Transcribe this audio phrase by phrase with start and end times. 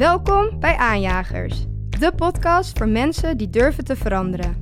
[0.00, 1.66] Welkom bij Aanjagers,
[1.98, 4.56] de podcast voor mensen die durven te veranderen.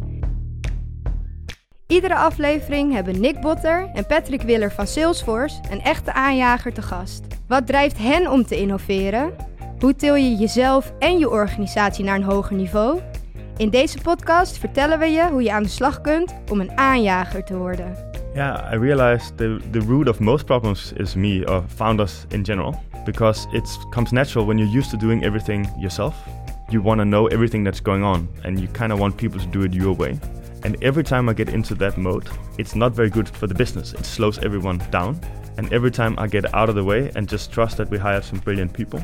[1.86, 7.26] Iedere aflevering hebben Nick Botter en Patrick Willer van Salesforce een echte aanjager te gast.
[7.46, 9.34] Wat drijft hen om te innoveren?
[9.78, 13.00] Hoe til je jezelf en je organisatie naar een hoger niveau?
[13.56, 17.44] In deze podcast vertellen we je hoe je aan de slag kunt om een aanjager
[17.44, 17.96] te worden.
[18.34, 22.86] Yeah, I realized the, the root of most problems is me or founders in general
[23.08, 26.14] because it comes natural when you're used to doing everything yourself.
[26.70, 29.46] You want to know everything that's going on and you kind of want people to
[29.46, 30.20] do it your way.
[30.62, 33.94] And every time I get into that mode, it's not very good for the business.
[33.94, 35.18] It slows everyone down.
[35.56, 38.22] And every time I get out of the way and just trust that we hire
[38.22, 39.00] some brilliant people,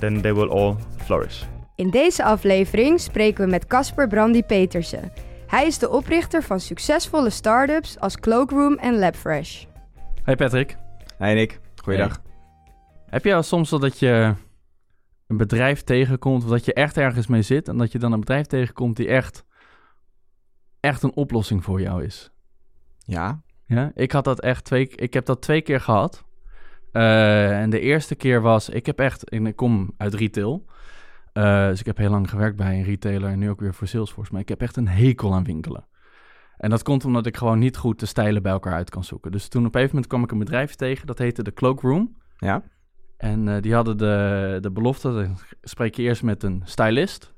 [0.00, 1.44] then they will all flourish.
[1.76, 5.12] In deze aflevering spreken we met Casper Brandy Petersen.
[5.46, 9.64] Hij is de oprichter van succesvolle start-ups als Cloakroom en Labfresh.
[10.22, 10.76] Hey Patrick.
[11.18, 12.23] Hey Nick, goeiedag.
[13.14, 14.34] Heb je al soms al dat je
[15.26, 18.20] een bedrijf tegenkomt of dat je echt ergens mee zit en dat je dan een
[18.20, 19.44] bedrijf tegenkomt die echt,
[20.80, 22.30] echt een oplossing voor jou is?
[22.98, 23.42] Ja.
[23.66, 26.24] Ja, ik had dat echt twee, ik heb dat twee keer gehad.
[26.92, 30.64] Uh, en de eerste keer was, ik heb echt, ik kom uit retail.
[31.32, 33.86] Uh, dus ik heb heel lang gewerkt bij een retailer en nu ook weer voor
[33.86, 34.32] Salesforce.
[34.32, 35.86] Maar ik heb echt een hekel aan winkelen.
[36.56, 39.32] En dat komt omdat ik gewoon niet goed de stijlen bij elkaar uit kan zoeken.
[39.32, 42.16] Dus toen op een gegeven moment kwam ik een bedrijf tegen, dat heette de Cloakroom.
[42.36, 42.62] Ja.
[43.24, 47.34] En uh, die hadden de, de belofte, dan spreek je eerst met een stylist.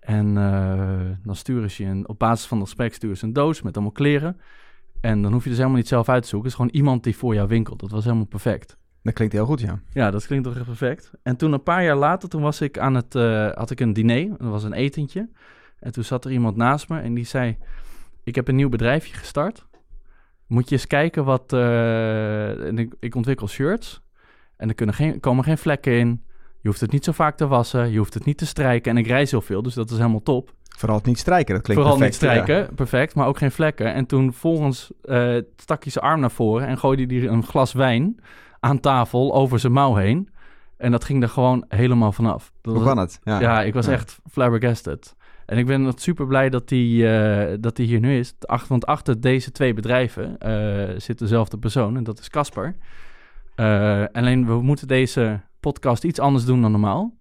[0.00, 3.32] En uh, dan sturen ze je, een, op basis van dat gesprek sturen ze een
[3.32, 4.40] doos met allemaal kleren.
[5.00, 6.50] En dan hoef je dus helemaal niet zelf uit te zoeken.
[6.50, 7.80] Het is gewoon iemand die voor jou winkelt.
[7.80, 8.76] Dat was helemaal perfect.
[9.02, 9.80] Dat klinkt heel goed, ja.
[9.90, 11.10] Ja, dat klinkt toch echt perfect.
[11.22, 13.92] En toen een paar jaar later, toen was ik aan het, uh, had ik een
[13.92, 14.28] diner.
[14.28, 15.28] Dat was een etentje.
[15.78, 17.56] En toen zat er iemand naast me en die zei...
[18.24, 19.66] Ik heb een nieuw bedrijfje gestart.
[20.46, 21.52] Moet je eens kijken wat...
[21.52, 24.01] Uh, en ik, ik ontwikkel shirts.
[24.62, 26.22] En er kunnen geen, komen geen vlekken in.
[26.60, 27.90] Je hoeft het niet zo vaak te wassen.
[27.90, 28.90] Je hoeft het niet te strijken.
[28.90, 30.54] En ik reis heel veel, dus dat is helemaal top.
[30.76, 32.22] Vooral het niet strijken, dat klinkt Vooral perfect.
[32.22, 32.74] niet strijken, ja.
[32.74, 33.94] perfect, maar ook geen vlekken.
[33.94, 37.72] En toen volgens uh, stak hij zijn arm naar voren en gooide hij een glas
[37.72, 38.20] wijn
[38.60, 40.28] aan tafel over zijn mouw heen.
[40.76, 42.52] En dat ging er gewoon helemaal vanaf.
[42.60, 43.20] Dat Hoe kan het?
[43.22, 43.92] Ja, ja ik was ja.
[43.92, 45.14] echt flabbergasted.
[45.46, 48.34] En ik ben super blij dat hij uh, dat hier nu is.
[48.68, 52.76] Want achter deze twee bedrijven uh, zit dezelfde persoon en dat is Casper.
[53.62, 57.16] Uh, alleen we moeten deze podcast iets anders doen dan normaal.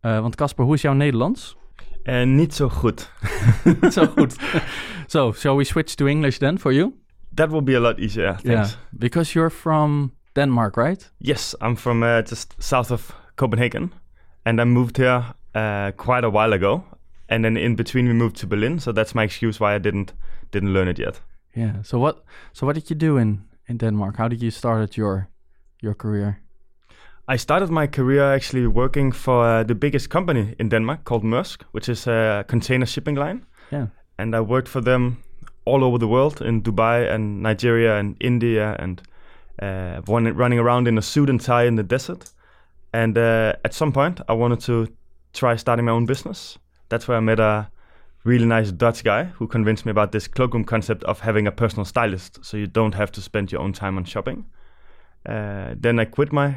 [0.00, 1.56] want Casper, hoe is jouw Nederlands?
[2.04, 3.10] Uh, niet zo goed.
[3.80, 4.36] niet zo goed.
[5.06, 6.92] so, shall we switch to English then for you?
[7.34, 8.44] That will be a lot easier, thanks.
[8.44, 11.12] Yeah, because you're from Denmark, right?
[11.18, 13.92] Yes, I'm from uh, just south of Copenhagen,
[14.44, 16.84] and I moved here uh, quite a while ago.
[17.26, 20.14] And then in between, we moved to Berlin, so that's my excuse why I didn't
[20.50, 21.22] didn't learn it yet.
[21.56, 21.82] Yeah.
[21.82, 22.24] So what?
[22.52, 24.16] So what did you do in in Denmark?
[24.16, 25.28] How did you start your
[25.82, 26.40] your career?
[27.28, 31.62] I started my career actually working for uh, the biggest company in Denmark called Maersk,
[31.72, 33.46] which is a container shipping line.
[33.70, 33.86] Yeah.
[34.18, 35.22] And I worked for them
[35.64, 39.02] all over the world in Dubai and Nigeria and India and
[39.60, 42.32] uh, running around in a suit and tie in the desert.
[42.92, 44.88] And uh, at some point, I wanted to
[45.32, 46.58] try starting my own business.
[46.88, 47.70] That's where I met a
[48.24, 51.84] really nice Dutch guy who convinced me about this cloakroom concept of having a personal
[51.84, 54.44] stylist, so you don't have to spend your own time on shopping.
[55.26, 56.56] Uh, then I quit my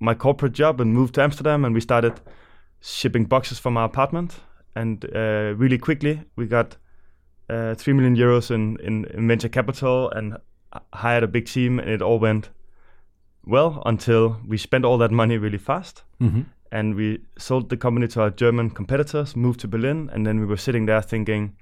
[0.00, 2.20] my corporate job and moved to Amsterdam, and we started
[2.80, 4.40] shipping boxes from our apartment.
[4.76, 6.76] And uh, really quickly, we got
[7.48, 10.36] uh, three million euros in, in, in venture capital and
[10.92, 12.50] hired a big team, and it all went
[13.46, 16.02] well until we spent all that money really fast.
[16.20, 16.42] Mm-hmm.
[16.72, 20.46] And we sold the company to our German competitors, moved to Berlin, and then we
[20.46, 21.54] were sitting there thinking,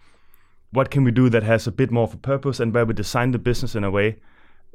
[0.71, 2.95] what can we do that has a bit more of a purpose and where we
[2.95, 4.17] design the business in a way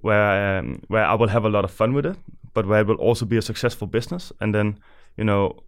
[0.02, 2.18] where um, where I will have a lot of fun with it,
[2.54, 4.32] but where it will also be a successful business.
[4.40, 4.80] And then,
[5.16, 5.60] you know,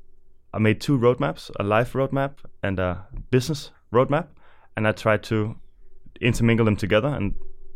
[0.54, 4.28] I made two roadmaps: a life roadmap and a business roadmap,
[4.76, 5.56] and I tried to
[6.22, 7.36] intermingle them together, and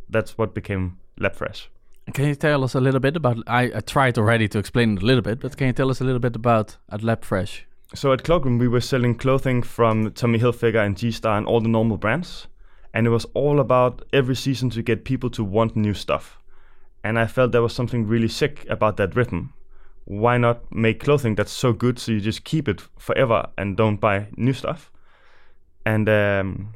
[0.09, 1.67] that's what became LabFresh.
[2.13, 3.37] Can you tell us a little bit about?
[3.47, 6.01] I, I tried already to explain it a little bit, but can you tell us
[6.01, 7.61] a little bit about at LabFresh?
[7.95, 11.61] So at Cloakroom, we were selling clothing from Tommy Hilfiger and G Star and all
[11.61, 12.47] the normal brands,
[12.93, 16.39] and it was all about every season to get people to want new stuff.
[17.03, 19.53] And I felt there was something really sick about that rhythm.
[20.05, 23.99] Why not make clothing that's so good so you just keep it forever and don't
[23.99, 24.91] buy new stuff?
[25.85, 26.73] And um,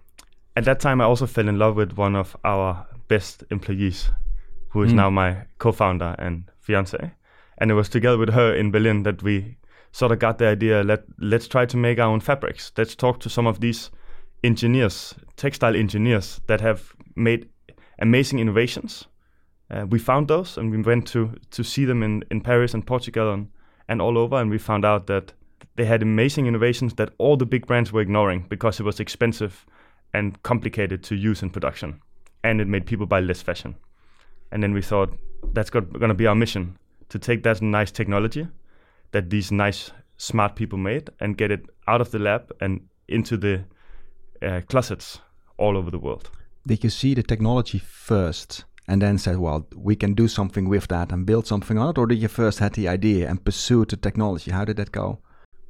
[0.56, 4.12] at that time, I also fell in love with one of our best employees,
[4.69, 4.95] who is Mm.
[4.95, 7.12] now my co-founder and fiance.
[7.57, 9.57] And it was together with her in Berlin that we
[9.91, 10.83] sort of got the idea.
[10.83, 12.71] Let let's try to make our own fabrics.
[12.77, 13.91] Let's talk to some of these
[14.44, 17.47] engineers, textile engineers that have made
[18.00, 19.07] amazing innovations.
[19.69, 22.85] Uh, we found those and we went to to see them in, in Paris and
[22.85, 23.49] Portugal and,
[23.87, 25.33] and all over, and we found out that
[25.75, 29.65] they had amazing innovations that all the big brands were ignoring because it was expensive
[30.13, 32.01] and complicated to use in production,
[32.43, 33.75] and it made people buy less fashion.
[34.51, 35.13] And then we thought
[35.53, 36.77] that's going to be our mission
[37.09, 38.47] to take that nice technology
[39.11, 43.37] that these nice smart people made and get it out of the lab and into
[43.37, 43.63] the
[44.41, 45.19] uh, closets
[45.57, 46.29] all over the world.
[46.65, 50.87] Did you see the technology first and then said, well, we can do something with
[50.87, 51.97] that and build something on it?
[51.97, 54.51] Or did you first had the idea and pursue the technology?
[54.51, 55.19] How did that go?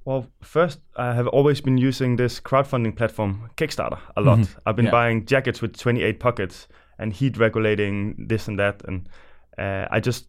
[0.05, 4.39] Well, first, I have always been using this crowdfunding platform, Kickstarter, a lot.
[4.39, 4.55] Mhm.
[4.65, 4.91] I've been Yeah.
[4.91, 6.67] buying jackets with 28 pockets
[6.99, 8.81] and heat regulating this and that.
[8.87, 9.09] And
[9.57, 10.27] uh, I just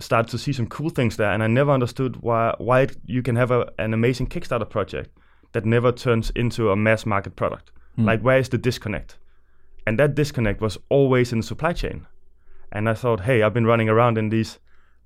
[0.00, 1.30] started to see some cool things there.
[1.30, 5.10] And I never understood why, why you can have a, an amazing Kickstarter project
[5.52, 7.70] that never turns into a mass market product.
[7.96, 8.06] Hmm.
[8.06, 9.18] Like, where is the disconnect?
[9.86, 12.06] And that disconnect was always in the supply chain.
[12.72, 14.58] And I thought, hey, I've been running around in these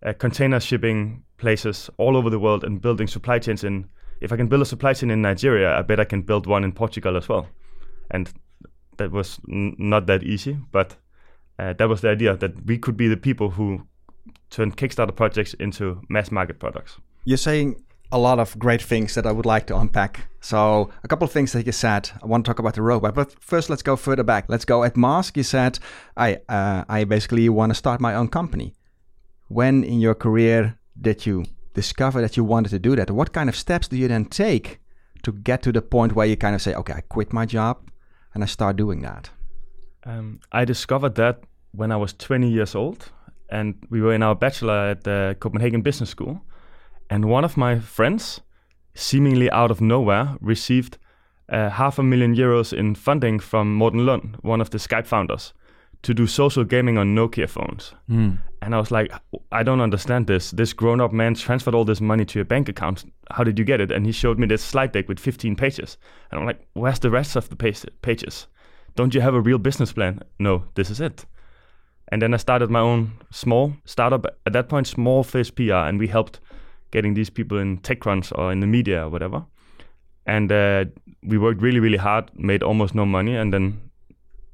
[0.04, 3.86] uh, container shipping places all over the world and building supply chains in.
[4.20, 6.64] If I can build a supply chain in Nigeria, I bet I can build one
[6.64, 7.46] in Portugal as well.
[8.10, 8.30] And
[8.96, 10.96] that was n- not that easy, but
[11.58, 13.86] uh, that was the idea that we could be the people who
[14.50, 16.98] turn Kickstarter projects into mass market products.
[17.24, 20.28] You're saying a lot of great things that I would like to unpack.
[20.40, 22.10] So, a couple of things that you said.
[22.22, 24.46] I want to talk about the roadmap, but first, let's go further back.
[24.48, 25.36] Let's go at Maersk.
[25.36, 25.78] You said,
[26.16, 28.74] I, uh, I basically want to start my own company.
[29.48, 33.10] When in your career did you discover that you wanted to do that?
[33.10, 34.80] What kind of steps do you then take
[35.22, 37.90] to get to the point where you kind of say, okay, I quit my job
[38.34, 39.30] and I start doing that?
[40.04, 41.42] Um, I discovered that
[41.72, 43.10] when I was 20 years old,
[43.50, 46.40] and we were in our bachelor at the Copenhagen Business School,
[47.10, 48.40] and one of my friends,
[48.94, 50.96] seemingly out of nowhere, received
[51.48, 55.52] uh, half a million euros in funding from Morten Lund, one of the Skype founders,
[56.02, 57.92] to do social gaming on Nokia phones.
[58.06, 58.34] Hmm.
[58.62, 59.12] And I was like,
[59.50, 60.52] I don't understand this.
[60.52, 63.04] This grown up man transferred all this money to your bank account.
[63.30, 63.90] How did you get it?
[63.90, 65.98] And he showed me this slide deck with 15 pages.
[66.30, 68.46] And I'm like, where's the rest of the pages?
[68.94, 70.20] Don't you have a real business plan?
[70.38, 71.24] No, this is it.
[72.08, 75.98] And then I started my own small startup, at that point, small face PR, and
[75.98, 76.40] we helped
[76.90, 79.44] getting these people in TechCrunch or in the media or whatever.
[80.26, 80.84] And uh,
[81.22, 83.36] we worked really, really hard, made almost no money.
[83.36, 83.80] And then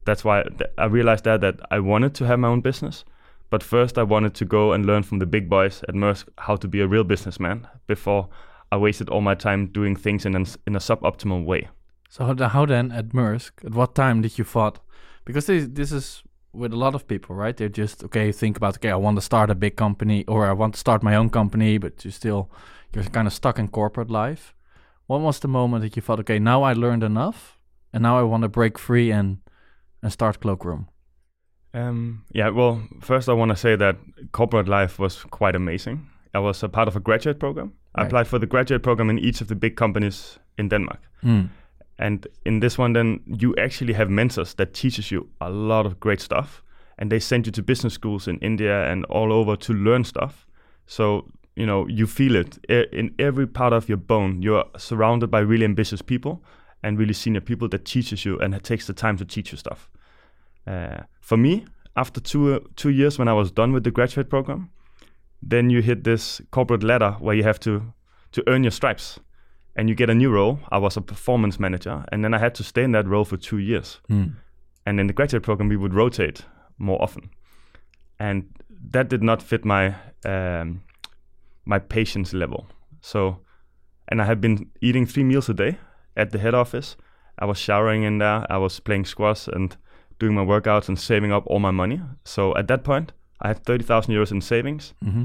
[0.04, 0.44] that's why
[0.78, 3.04] I realized that, that I wanted to have my own business.
[3.50, 6.56] But first, I wanted to go and learn from the big boys at Maersk how
[6.56, 8.28] to be a real businessman before
[8.72, 11.68] I wasted all my time doing things in, an, in a suboptimal way.
[12.08, 13.64] So how, then at Maersk?
[13.64, 14.80] At what time did you thought?
[15.24, 16.22] Because this is
[16.56, 17.56] with a lot of people, right?
[17.56, 20.52] They're just okay think about okay, I want to start a big company or I
[20.52, 22.50] want to start my own company, but you still
[22.94, 24.54] you're kind of stuck in corporate life.
[25.06, 27.58] What was the moment that you thought, okay, now I learned enough,
[27.92, 29.38] and now I want to break free and
[30.02, 30.86] and start Cloakroom?
[31.74, 33.96] Um, yeah, well, first I want to say that
[34.32, 36.06] corporate life was quite amazing.
[36.34, 37.72] I was a part of a graduate program.
[37.94, 41.00] I applied for the graduate program in each of the big companies in Denmark.
[41.22, 41.46] Hmm.
[41.98, 45.98] And in this one, then you actually have mentors that teaches you a lot of
[45.98, 46.62] great stuff,
[46.98, 50.46] and they send you to business schools in India and all over to learn stuff.
[50.87, 54.43] So you know you feel it in every part of your bone.
[54.43, 56.44] You're surrounded by really ambitious people
[56.82, 59.88] and really senior people that teaches you and takes the time to teach you stuff.
[60.66, 61.64] Uh, for me,
[61.96, 64.70] after two two years when I was done with the graduate program,
[65.42, 67.94] then you hit this corporate ladder where you have to
[68.32, 69.18] to earn your stripes
[69.76, 70.59] and you get a new role.
[70.73, 73.37] I was a performance manager, and then I had to stay in that role for
[73.37, 74.00] two years.
[74.09, 74.25] Hmm.
[74.85, 76.42] And in the graduate program, we would rotate
[76.78, 77.30] more often,
[78.18, 78.45] and
[78.90, 80.83] that did not fit my um,
[81.64, 82.66] my patience level.
[83.00, 83.40] So,
[84.09, 85.78] and I had been eating three meals a day
[86.16, 86.97] at the head office.
[87.38, 88.47] I was showering in there.
[88.50, 89.76] I was playing squash and
[90.18, 92.00] doing my workouts and saving up all my money.
[92.25, 95.25] So at that point, I had thirty thousand euros in savings, hmm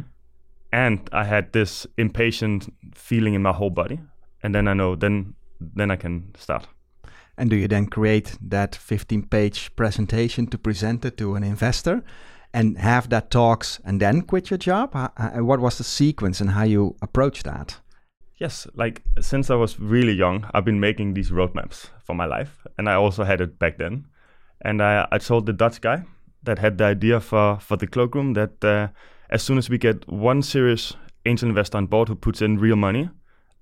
[0.74, 4.00] and I had this impatient feeling in my whole body.
[4.44, 6.68] And then I know, then then I can start.
[7.38, 12.04] And do you then create that 15 page presentation to present it to an investor
[12.54, 14.94] and have that talks and then quit your job?
[15.36, 17.80] What was the sequence and how you approach that?
[18.38, 22.66] Yes, like since I was really young, I've been making these roadmaps for my life,
[22.78, 24.08] and I also had it back then.
[24.62, 26.06] And I, I told the Dutch guy
[26.44, 28.88] that had the idea for for the cloakroom that uh,
[29.30, 30.96] as soon as we get one serious
[31.26, 33.10] angel investor on board who puts in real money,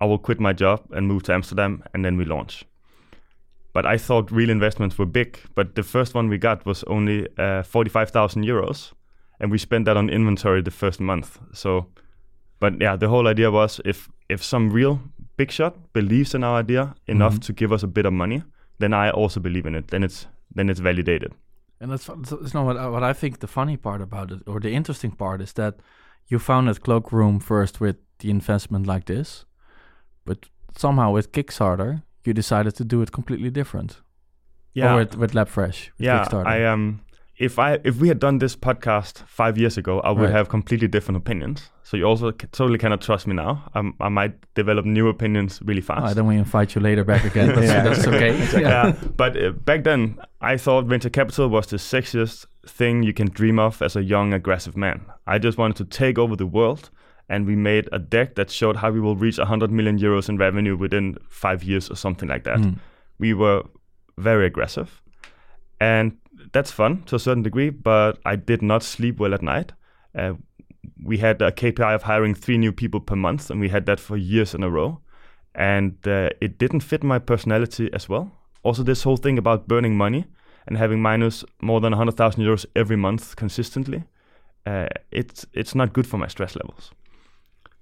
[0.02, 2.66] I will quit my job and move to Amsterdam, and then we launch.
[3.74, 7.28] But I thought real investments were big, but the first one we got was only
[7.38, 8.94] uh, forty-five thousand euros,
[9.40, 11.40] and we spent that on inventory the first month.
[11.54, 11.86] So
[12.60, 15.00] but yeah, the whole idea was if if some real
[15.38, 17.46] big shot believes in our idea enough Mhm.
[17.46, 18.44] to give us a bit of money,
[18.80, 19.88] then I also believe in it.
[19.88, 21.32] Then it's then it's validated.
[21.82, 22.08] And that's
[22.54, 25.42] not what I, what I think the funny part about it, or the interesting part,
[25.42, 25.76] is that
[26.28, 29.46] you founded Cloakroom first with the investment like this,
[30.30, 30.38] but
[30.78, 31.92] somehow with Kickstarter,
[32.26, 33.92] you decided to do it completely different.
[34.74, 35.80] Yeah, Or with, with LabFresh.
[35.98, 36.24] With yeah.
[36.24, 36.46] Kickstarter.
[36.46, 37.02] I um,
[37.48, 40.38] if I if we had done this podcast five years ago, I would Right.
[40.38, 41.60] have completely different opinions.
[41.84, 43.52] So you also c- totally cannot trust me now.
[43.76, 46.12] Um, I might develop new opinions really fast.
[46.12, 47.48] Oh, then we invite you later back again.
[47.56, 47.84] That's, Yeah.
[47.84, 48.62] that's okay.
[48.62, 50.18] yeah, but uh, back then
[50.52, 52.46] I thought venture capital was the sexiest
[52.78, 55.00] thing you can dream of as a young, aggressive man.
[55.26, 56.90] I just wanted to take over the world,
[57.30, 60.38] and we made a deck that showed how we will reach 100 million euros in
[60.38, 62.60] revenue within five years or something like that.
[62.60, 62.80] Mm.
[63.20, 63.64] We were
[64.18, 65.02] very aggressive,
[65.80, 66.18] and
[66.52, 67.70] that's fun to a certain degree.
[67.70, 69.74] But I did not sleep well at night.
[70.18, 70.34] Uh,
[71.04, 74.00] we had a KPI of hiring three new people per month, and we had that
[74.00, 75.00] for years in a row.
[75.56, 78.32] And uh, it didn't fit my personality as well.
[78.64, 80.26] Also, this whole thing about burning money
[80.68, 84.04] and having minus more than 100,000 euros every month consistently,
[84.66, 86.92] uh, it's it's not good for my stress levels.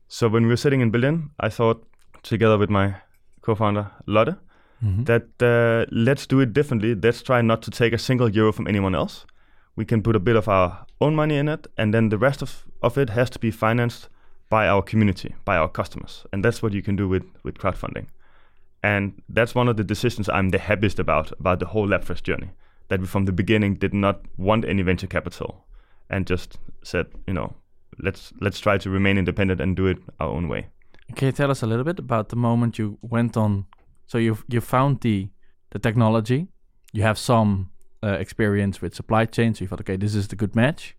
[0.08, 1.86] So when we were sitting in Berlin, I thought,
[2.24, 2.96] together with my
[3.42, 4.36] co-founder Lotte,
[4.84, 5.06] Mhm.
[5.06, 6.96] that uh, let's do it differently.
[6.96, 9.26] Let's try not to take a single euro from anyone else.
[9.76, 12.42] We can put a bit of our own money in it, and then the rest
[12.42, 14.10] of, of it has to be financed
[14.50, 18.06] by our community, by our customers, and that's what you can do with with crowdfunding.
[18.84, 22.50] And that's one of the decisions I'm the happiest about about the whole LabFresh journey.
[22.90, 25.66] That we from the beginning did not want any venture capital,
[26.10, 27.56] and just said, you know,
[28.00, 30.68] let's let's try to remain independent and do it our own way.
[31.16, 33.66] Can you tell us a little bit about the moment you went on?
[34.06, 35.30] So you you found the
[35.70, 36.48] the technology,
[36.94, 37.70] you have some
[38.04, 40.96] uh, experience with supply chain, so you thought, okay, this is the good match.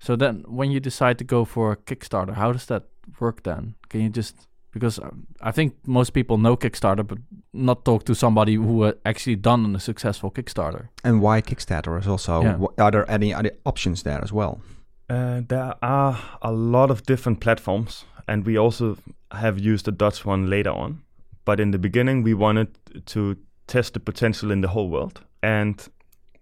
[0.00, 2.84] So then, when you decide to go for a Kickstarter, how does that
[3.20, 3.42] work?
[3.42, 7.18] Then can you just because um, I think most people know Kickstarter, but
[7.52, 10.88] not talk to somebody who uh, actually done a successful Kickstarter.
[11.04, 12.42] And why Kickstarter is also?
[12.42, 12.58] Yeah.
[12.58, 14.60] wh- Are there any other options there as well?
[15.08, 18.98] Uh, there are a lot of different platforms, and we also
[19.32, 21.02] have used the Dutch one later on.
[21.44, 22.68] But in the beginning, we wanted
[23.06, 23.36] to
[23.66, 25.88] test the potential in the whole world, and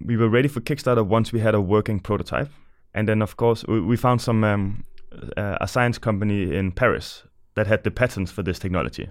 [0.05, 2.51] we were ready for Kickstarter once we had a working prototype.
[2.93, 4.85] And then, of course, we, we found some um,
[5.37, 7.23] uh, a science company in Paris
[7.55, 9.09] that had the patents for this technology,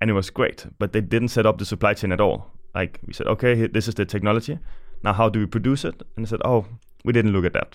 [0.00, 0.66] and it was great.
[0.78, 2.50] But they didn't set up the supply chain at all.
[2.74, 4.58] Like we said, okay, this is the technology.
[5.02, 6.02] Now, how do we produce it?
[6.16, 6.66] And they said, oh,
[7.04, 7.74] we didn't look at that.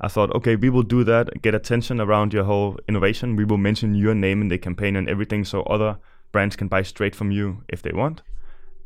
[0.00, 3.36] I thought, okay, we will do that, get attention around your whole innovation.
[3.36, 5.98] We will mention your name in the campaign and everything, so other
[6.32, 8.22] brands can buy straight from you if they want.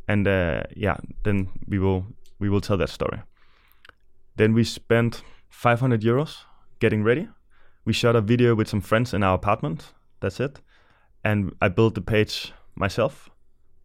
[0.07, 2.05] And uh, yeah, then we will
[2.39, 3.21] we will tell that story.
[4.35, 6.43] Then we spent 500 euros
[6.79, 7.29] getting ready.
[7.85, 9.93] We shot a video with some friends in our apartment.
[10.19, 10.59] That's it.
[11.23, 13.29] And I built the page myself,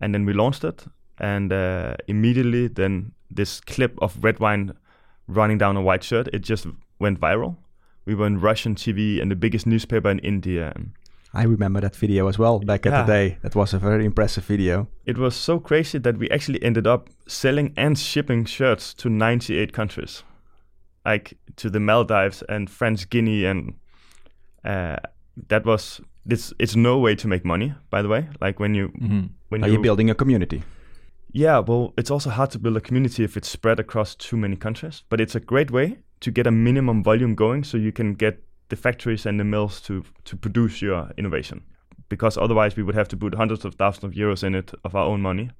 [0.00, 0.84] and then we launched it.
[1.18, 4.72] And uh, immediately, then this clip of red wine
[5.28, 6.66] running down a white shirt, it just
[7.00, 7.56] went viral.
[8.04, 10.72] We were in Russian TV and the biggest newspaper in India.
[11.32, 13.38] I remember that video as well back at the day.
[13.42, 14.88] That was a very impressive video.
[15.06, 19.72] it was so crazy that we actually ended up selling and shipping shirts to 98
[19.72, 20.24] countries,
[21.06, 23.74] like to the Maldives and French Guinea, and
[24.64, 24.96] uh,
[25.48, 26.52] that was this.
[26.58, 28.28] It's no way to make money, by the way.
[28.40, 29.26] Like when you Mm-hmm.
[29.50, 30.62] when Are you building a community?
[31.32, 34.56] Yeah, well, it's also hard to build a community if it's spread across too many
[34.56, 38.14] countries, but it's a great way to get a minimum volume going so you can
[38.14, 41.62] get the factories and the mills to to produce your innovation.
[42.08, 44.94] Because otherwise we would have to put hundreds of thousands of euros in it of
[44.94, 45.50] our own money.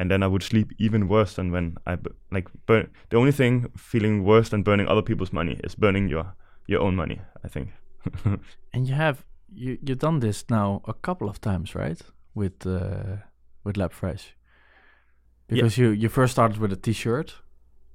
[0.00, 1.98] And then I would sleep even worse than when I
[2.30, 2.88] like burn.
[3.08, 6.34] The only thing feeling worse than burning other people's money is burning your
[6.66, 7.20] your own money.
[7.44, 7.68] I think.
[8.72, 9.24] And you have
[9.54, 12.00] you you done this now a couple of times, right?
[12.34, 13.16] With uh,
[13.64, 14.34] with LabFresh,
[15.48, 17.34] because you you first started with a T-shirt.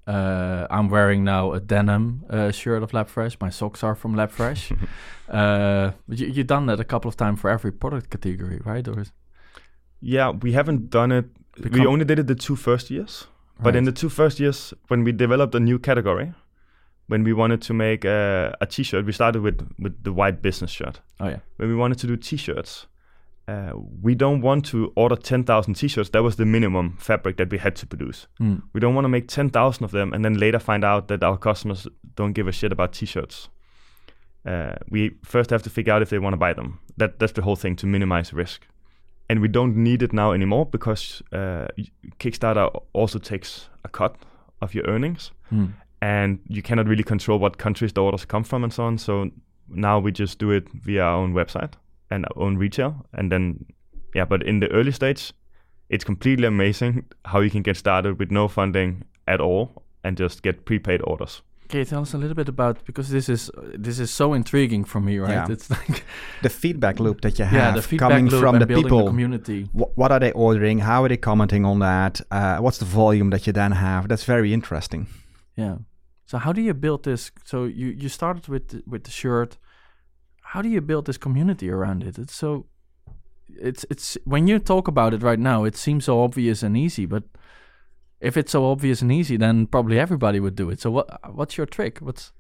[0.06, 3.38] Uh, I'm wearing now a denim uh, shirt of LabFresh.
[3.40, 4.72] My socks are from LabFresh.
[5.30, 8.88] uh, but you've done that a couple of times for every product category, right?
[8.88, 9.06] Or
[10.02, 11.26] yeah, we haven't done it.
[11.72, 13.28] we only did it the two first years.
[13.60, 16.34] But in the two first years, when we developed a new category,
[17.08, 20.72] when we wanted to make a, a T-shirt, we started with with the white business
[20.72, 21.00] shirt.
[21.20, 22.88] oh yeah, When we wanted to do T-shirts,
[23.48, 23.72] uh,
[24.02, 26.10] we don't want to order ten thousand T-shirts.
[26.12, 28.28] That was the minimum fabric that we had to produce.
[28.40, 28.62] Mm.
[28.74, 31.24] We don't want to make ten thousand of them and then later find out that
[31.24, 33.50] our customers don't give a shit about T-shirts.
[34.46, 36.80] Uh, we first have to figure out if they want to buy them.
[36.98, 38.68] That that's the whole thing to minimize risk.
[39.30, 41.68] And we don't need it now anymore because uh,
[42.20, 44.16] Kickstarter also takes a cut
[44.62, 45.74] of your earnings Mm.
[46.02, 48.98] and you cannot really control what countries the orders come from and so on.
[48.98, 49.30] So
[49.70, 51.74] now we just do it via our own website
[52.14, 53.66] and our own retail, and then
[54.16, 54.26] yeah.
[54.26, 55.34] But in the early stage,
[55.90, 60.44] it's completely amazing how you can get started with no funding at all and just
[60.44, 61.42] get prepaid orders.
[61.70, 64.84] Can you tell us a little bit about because this is this is so intriguing
[64.86, 65.32] for me, right?
[65.32, 65.48] Yeah.
[65.50, 66.04] It's like
[66.42, 69.00] The feedback loop that you have yeah, coming from the people.
[69.00, 69.64] the community.
[69.74, 70.80] Wh- what are they ordering?
[70.80, 72.22] How are they commenting on that?
[72.30, 74.08] Uh, what's the volume that you then have?
[74.08, 75.08] That's very interesting.
[75.56, 75.78] Yeah.
[76.26, 77.32] So how do you build this?
[77.46, 79.58] So you you started with the, with the shirt.
[80.54, 82.18] How do you build this community around it?
[82.20, 82.66] It's so
[83.50, 87.06] it's it's when you talk about it right now, it seems so obvious and easy,
[87.08, 87.24] but
[88.22, 90.80] if it's so obvious and easy, then probably everybody would do it.
[90.80, 91.98] So what what's your trick?
[92.00, 92.32] What's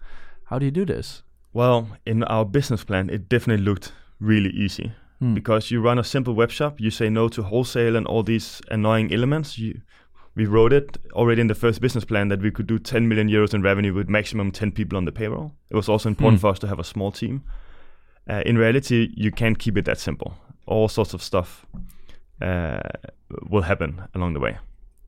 [0.45, 1.23] how do you do this?
[1.53, 5.33] Well, in our business plan, it definitely looked really easy Hmm.
[5.35, 8.61] because you run a simple web shop, you say no to wholesale and all these
[8.71, 9.57] annoying elements.
[9.57, 9.81] You,
[10.35, 13.29] we wrote it already in the first business plan that we could do 10 million
[13.29, 15.51] euros in revenue with maximum 10 people on the payroll.
[15.69, 16.47] It was also important Hmm.
[16.47, 17.41] for us to have a small team.
[18.29, 20.33] Uh, in reality, you can't keep it that simple.
[20.65, 21.65] All sorts of stuff
[22.41, 22.79] uh,
[23.49, 24.57] will happen along the way.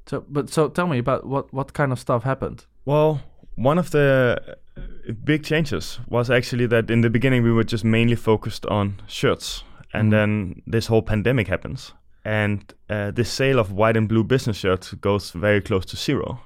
[0.05, 2.65] So but so tell me about what what kind of stuff happened.
[2.85, 3.21] Well,
[3.55, 4.57] one of the
[5.23, 9.63] big changes was actually that in the beginning we were just mainly focused on shirts,
[9.93, 10.11] and Mhm.
[10.11, 11.93] then this whole pandemic happens,
[12.25, 16.39] and uh, the sale of white and blue business shirts goes very close to zero,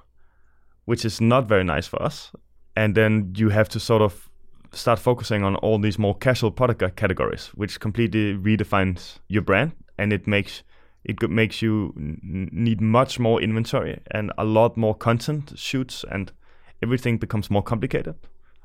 [0.85, 2.31] which is not very nice for us.
[2.75, 4.28] And then you have to sort of
[4.71, 10.13] start focusing on all these more casual product categories, which completely redefines your brand, and
[10.13, 10.63] it makes
[11.05, 16.31] it makes you need much more inventory and a lot more content shoots and
[16.83, 18.15] everything becomes more complicated.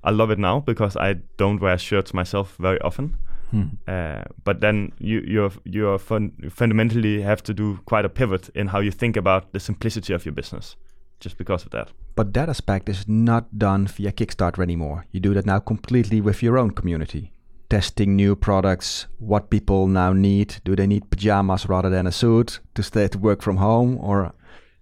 [0.03, 3.17] I love it now because I don't wear shirts myself very often.
[3.51, 3.63] Hmm.
[3.87, 8.69] Uh, but then you you're you're fun- fundamentally have to do quite a pivot in
[8.69, 10.77] how you think about the simplicity of your business,
[11.21, 11.93] just because of that.
[12.15, 15.07] But that aspect is not done via Kickstarter anymore.
[15.11, 17.33] You do that now completely with your own community.
[17.69, 20.57] Testing new products, what people now need.
[20.65, 24.33] Do they need pajamas rather than a suit to stay to work from home or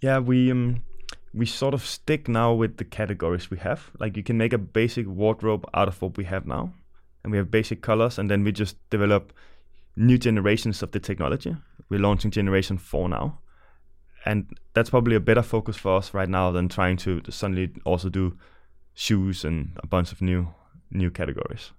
[0.01, 0.83] Yeah, we um
[1.35, 3.91] we sort of stick now with the categories we have.
[3.99, 6.73] Like you can make a basic wardrobe out of what we have now,
[7.23, 9.33] and we have basic colors, and then we just develop
[9.97, 11.57] new generations of the technology.
[11.88, 13.38] We're launching generation four now,
[14.24, 18.08] and that's probably a better focus for us right now than trying to suddenly also
[18.08, 18.37] do
[18.94, 20.46] shoes and a bunch of new
[20.90, 21.72] new categories.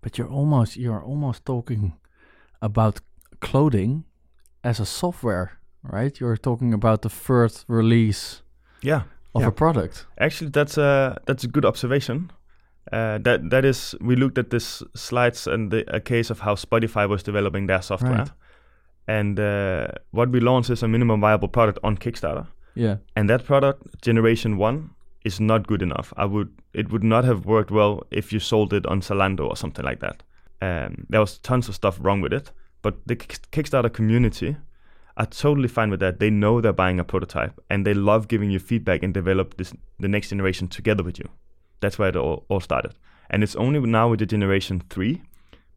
[0.00, 1.92] But you're almost you're almost talking
[2.60, 3.00] about
[3.40, 4.04] clothing
[4.64, 6.20] as a software, right?
[6.20, 8.42] You're talking about the first release
[8.82, 9.02] Yeah,
[9.34, 9.48] of Yeah.
[9.48, 10.06] a product.
[10.18, 12.30] Actually, that's a that's a good observation.
[12.92, 16.54] Uh, that that is, we looked at this slides and the, a case of how
[16.56, 18.30] Spotify was developing their software, Right.
[19.08, 22.96] And uh, what we launched is a minimum viable product on Kickstarter, Yeah.
[23.16, 24.90] and that product generation one
[25.24, 26.12] is not good enough.
[26.16, 29.56] I would it would not have worked well if you sold it on Zalando or
[29.56, 30.22] something like that.
[30.60, 34.56] Um, there was tons of stuff wrong with it, but the Kick- Kickstarter community
[35.16, 36.18] are totally fine with that.
[36.18, 39.72] They know they're buying a prototype, and they love giving you feedback and develop this
[40.00, 41.28] the next generation together with you.
[41.80, 42.94] That's where it all, all started,
[43.28, 45.20] and it's only now with the generation three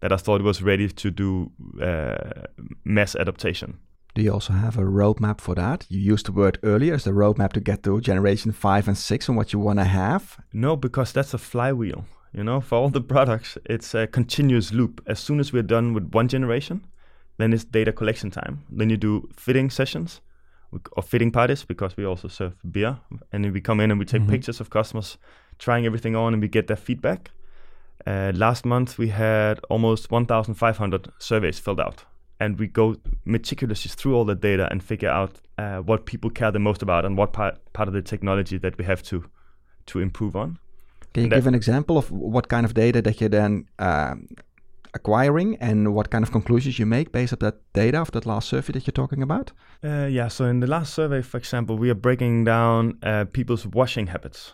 [0.02, 2.46] that I thought was ready to do uh,
[2.84, 3.78] mass adaptation.
[4.16, 5.86] do you also have a roadmap for that?
[5.90, 9.28] You used the word earlier as the roadmap to get to generation five and six
[9.30, 10.38] and what you want to have.
[10.54, 12.06] No, because that's a flywheel.
[12.34, 15.02] You know, for all the products, it's a continuous loop.
[15.08, 16.80] As soon as we're done with one generation,
[17.38, 18.60] then it's data collection time.
[18.70, 20.22] Then you do fitting sessions
[20.92, 22.98] or fitting parties because we also serve beer.
[23.32, 24.30] And then we come in and we take Mhm.
[24.30, 25.18] pictures of customers
[25.60, 27.32] trying everything on and we get their feedback.
[28.06, 32.06] Uh, last month, we had almost 1,500 surveys filled out.
[32.39, 36.52] And we go meticulously through all the data and figure out uh, what people care
[36.52, 39.24] the most about and what part, part of the technology that we have to
[39.86, 40.58] to improve on.
[41.13, 44.28] Can you That- give an example of what kind of data that you're then um,
[44.94, 48.50] acquiring and what kind of conclusions you make based on that data of that last
[48.50, 49.52] survey that you're talking about?
[49.84, 53.65] Uh, yeah, so in the last survey, for example, we are breaking down uh, people's
[53.68, 54.54] washing habits.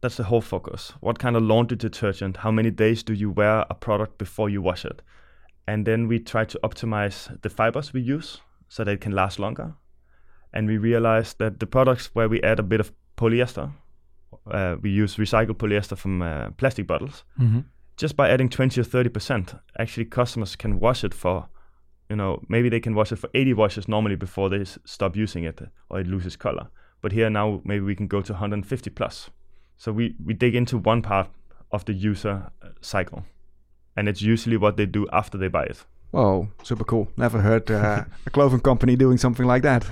[0.00, 0.94] That's the whole focus.
[1.00, 2.38] What kind of laundry detergent?
[2.38, 5.02] How many days do you wear a product before you wash it?
[5.66, 9.38] And then we try to optimize the fibers we use so that it can last
[9.38, 9.74] longer.
[10.52, 13.72] And we realized that the products where we add a bit of polyester,
[14.50, 17.24] uh, we use recycled polyester from uh, plastic bottles.
[17.38, 17.60] Mm-hmm.
[17.96, 21.48] Just by adding 20 or 30 percent, actually customers can wash it for
[22.10, 25.16] you know, maybe they can wash it for 80 washes normally before they s- stop
[25.16, 26.66] using it or it loses color.
[27.00, 29.30] But here now, maybe we can go to 150 plus.
[29.80, 31.28] So we, we dig into one part
[31.72, 33.24] of the user uh, cycle.
[33.96, 35.86] And it's usually what they do after they buy it.
[36.10, 37.08] Whoa, super cool.
[37.16, 39.86] Never heard uh, a clothing company doing something like that.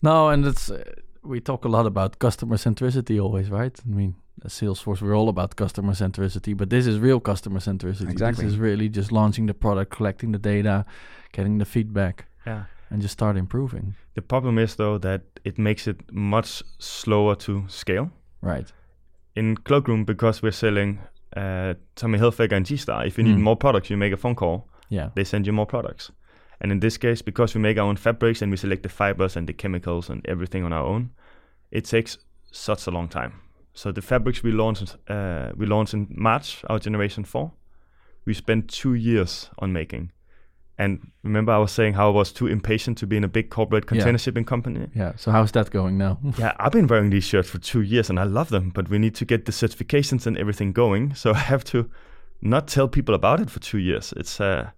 [0.00, 0.82] No, and it's uh,
[1.22, 3.78] we talk a lot about customer centricity always, right?
[3.84, 8.10] I mean, at Salesforce, we're all about customer centricity, but this is real customer centricity.
[8.10, 8.44] Exactly.
[8.44, 10.86] This is really just launching the product, collecting the data,
[11.32, 12.64] getting the feedback, Yeah.
[12.90, 13.94] and just start improving.
[14.14, 18.10] The problem is, though, that it makes it much slower to scale.
[18.40, 18.72] Right.
[19.36, 20.98] In Cloakroom, because we're selling
[21.36, 23.42] uh, Tommy Hilfiger and G-Star, if you need Mm.
[23.42, 24.68] more products, you make a phone call.
[24.88, 25.10] Yeah.
[25.14, 26.12] They send you more products.
[26.60, 29.36] And in this case, because we make our own fabrics and we select the fibers
[29.36, 31.10] and the chemicals and everything on our own,
[31.70, 32.18] it takes
[32.52, 33.32] such a long time.
[33.72, 37.52] So the fabrics we launched, uh, we launched in March, our generation four.
[38.26, 40.12] We spent two years on making.
[40.78, 43.48] And remember, I was saying how I was too impatient to be in a big
[43.48, 43.88] corporate Yeah.
[43.88, 44.88] container shipping company.
[44.94, 45.12] Yeah.
[45.16, 46.18] So how's that going now?
[46.38, 48.98] Yeah, I've been wearing these shirts for two years and I love them, but we
[48.98, 51.14] need to get the certifications and everything going.
[51.14, 51.88] So I have to
[52.40, 54.12] not tell people about it for two years.
[54.16, 54.74] It's a,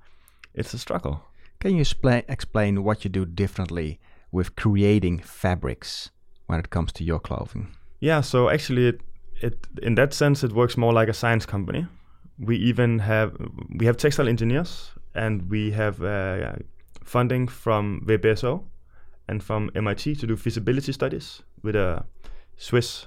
[0.55, 1.23] it's a struggle.
[1.61, 3.99] Can you explain explain what you do differently
[4.31, 6.11] with creating fabrics
[6.47, 7.69] when it comes to your clothing?
[8.01, 9.01] Yeah, so actually, it,
[9.41, 11.87] it in that sense it works more like a science company.
[12.39, 13.33] We even have
[13.79, 16.53] we have textile engineers and we have uh,
[17.03, 18.63] funding from VBSO
[19.29, 22.05] and from MIT to do feasibility studies with a
[22.57, 23.07] Swiss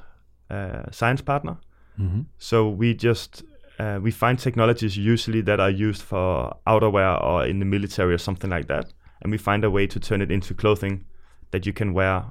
[0.49, 1.57] uh, science partner.
[1.99, 2.21] Mm-hmm.
[2.37, 3.43] So we just
[3.77, 8.17] uh, we find technologies usually that are used for outerwear or in the military or
[8.17, 8.91] something like that,
[9.21, 11.05] and we find a way to turn it into clothing
[11.51, 12.25] that you can wear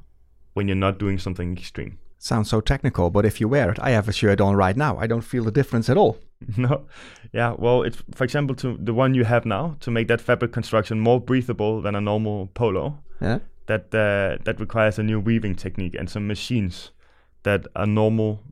[0.55, 1.99] when you're not doing something extreme.
[2.19, 4.99] Sounds so technical, but if you wear it, I have a shirt on right now.
[4.99, 6.19] I don't feel the difference at all.
[6.57, 6.87] no,
[7.33, 7.55] yeah.
[7.57, 10.99] Well, it's for example to the one you have now to make that fabric construction
[10.99, 12.99] more breathable than a normal polo.
[13.21, 13.39] Yeah.
[13.67, 16.91] That uh, that requires a new weaving technique and some machines
[17.43, 18.43] that a normal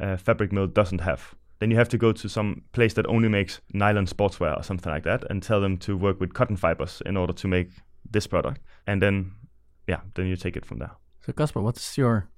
[0.00, 1.34] uh, fabric mill doesn't have.
[1.60, 4.92] Then you have to go to some place that only makes nylon sportswear or something
[4.92, 7.70] like that, and tell them to work with cotton fibers in order to make
[8.10, 8.60] this product.
[8.86, 9.32] And then,
[9.86, 10.90] yeah, then you take it from there.
[11.24, 12.28] So Kasper, what's your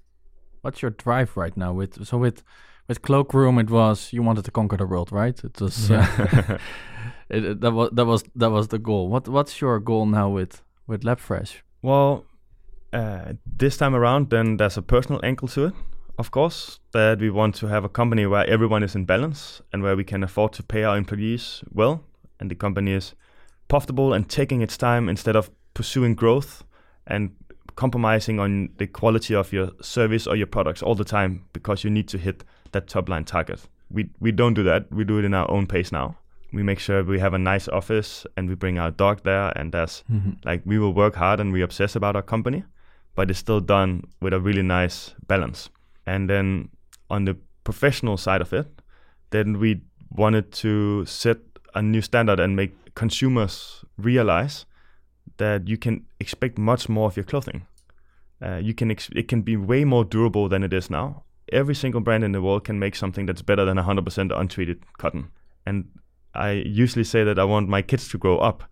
[0.65, 2.43] what's your drive right now with so with
[2.87, 5.37] with Cloakroom it was you wanted to conquer the world, right?
[5.43, 6.57] It was uh,
[7.29, 9.07] it, it- that was that was that was the goal.
[9.09, 11.51] What what's your goal now with with LabFresh?
[11.81, 12.25] Well,
[12.93, 15.73] uh, this time around, then there's a personal angle to it,
[16.17, 19.83] of course, that we want to have a company where everyone is in balance and
[19.83, 22.03] where we can afford to pay our employees well,
[22.39, 23.15] and the company is
[23.67, 26.63] profitable and taking its time instead of pursuing growth
[27.07, 27.29] and
[27.75, 31.89] compromising on the quality of your service or your products all the time because you
[31.89, 33.67] need to hit that top line target.
[33.91, 34.91] We we don't do that.
[34.91, 36.17] We do it in our own pace now.
[36.53, 39.71] We make sure we have a nice office and we bring our dog there and
[39.71, 40.31] there's mm-hmm.
[40.45, 42.63] like we will work hard and we obsess about our company,
[43.15, 45.69] but it's still done with a really nice balance.
[46.05, 46.69] And then
[47.09, 48.67] on the professional side of it,
[49.31, 51.37] then we wanted to set
[51.73, 54.65] a new standard and make consumers realize
[55.37, 57.65] that you can expect much more of your clothing.
[58.41, 61.23] Uh, you can ex- it can be way more durable than it is now.
[61.51, 65.29] Every single brand in the world can make something that's better than 100% untreated cotton.
[65.65, 65.89] And
[66.33, 68.63] I usually say that I want my kids to grow up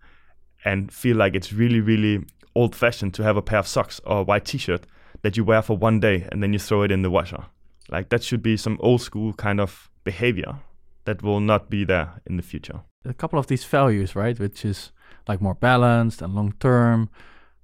[0.64, 4.18] and feel like it's really, really old fashioned to have a pair of socks or
[4.18, 4.86] a white t shirt
[5.22, 7.44] that you wear for one day and then you throw it in the washer.
[7.88, 10.60] Like that should be some old school kind of behavior
[11.04, 12.80] that will not be there in the future.
[13.04, 14.90] A couple of these values, right, which is
[15.28, 17.08] like more balanced and long term.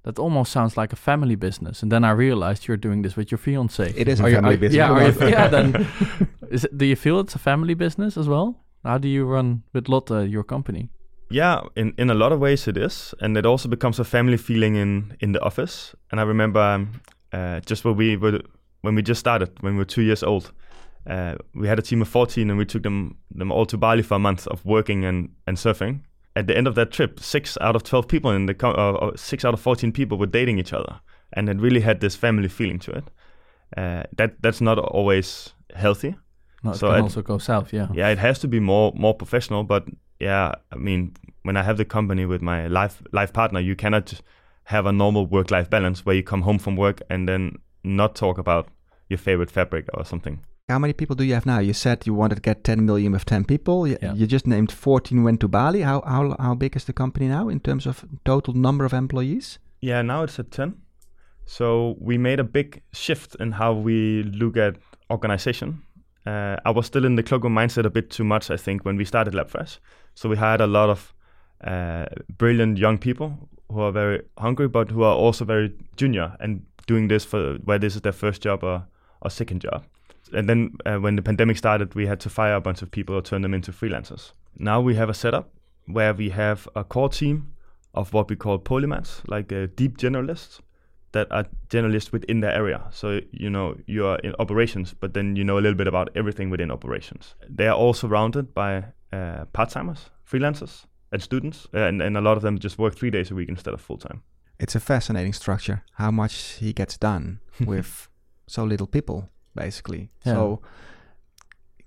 [0.03, 1.83] That almost sounds like a family business.
[1.83, 3.93] And then I realized you're doing this with your fiance.
[3.95, 4.77] It is a Are you- family are- business.
[4.77, 5.47] Yeah, are you, yeah.
[5.47, 5.87] Then
[6.49, 8.55] is it, do you feel it's a family business as well?
[8.83, 10.89] How do you run with Lotte your company?
[11.29, 14.37] Yeah, in, in a lot of ways it is, and it also becomes a family
[14.37, 15.95] feeling in, in the office.
[16.11, 16.89] And I remember um,
[17.31, 18.41] uh, just when we were
[18.81, 20.51] when we just started, when we were two years old,
[21.07, 24.01] uh, we had a team of fourteen, and we took them them all to Bali
[24.01, 25.99] for a month of working and, and surfing.
[26.35, 29.07] At the end of that trip, six out of twelve people in the co- uh,
[29.07, 31.01] uh, six out of fourteen people were dating each other,
[31.33, 33.03] and it really had this family feeling to it.
[33.77, 36.15] Uh, that that's not always healthy
[36.63, 37.73] No, it So can I- also go south.
[37.73, 37.87] Yeah.
[37.93, 39.63] yeah, it has to be more more professional.
[39.63, 39.83] But
[40.19, 41.13] yeah, I mean,
[41.43, 44.21] when I have the company with my life life partner, you cannot
[44.63, 48.15] have a normal work life balance where you come home from work and then not
[48.15, 48.67] talk about
[49.09, 50.39] your favorite fabric or something.
[50.71, 51.59] How many people do you have now?
[51.59, 53.87] You said you wanted to get 10 million with 10 people.
[53.87, 54.13] You, Yeah.
[54.13, 55.81] you just named 14 went to Bali.
[55.81, 59.59] How, how, how big is the company now in terms of total number of employees?
[59.81, 60.73] Yeah, now it's at ten.
[61.45, 64.75] So we made a big shift in how we look at
[65.09, 65.81] organization.
[66.25, 68.95] Uh, I was still in the Clogo mindset a bit too much, I think, when
[68.97, 69.79] we started LabFresh.
[70.13, 71.13] So we hired a lot of
[71.65, 72.05] uh,
[72.37, 77.07] brilliant young people who are very hungry, but who are also very junior and doing
[77.09, 78.85] this for where this is their first job or,
[79.21, 79.83] or second job.
[80.33, 83.15] And then uh, when the pandemic started, we had to fire a bunch of people
[83.15, 84.31] or turn them into freelancers.
[84.57, 85.53] Now we have a setup
[85.85, 87.53] where we have a core team
[87.93, 90.61] of what we call polymaths, like uh, deep generalists
[91.11, 92.83] that are generalists within their area.
[92.91, 96.09] So you know you are in operations, but then you know a little bit about
[96.15, 97.35] everything within operations.
[97.49, 102.37] They are all surrounded by uh, part-timers, freelancers, and students, uh, and, and a lot
[102.37, 104.23] of them just work three days a week instead of full time.
[104.59, 105.83] It's a fascinating structure.
[105.93, 108.07] How much he gets done with
[108.47, 110.09] so little people, basically.
[110.25, 110.33] Yeah.
[110.33, 110.61] So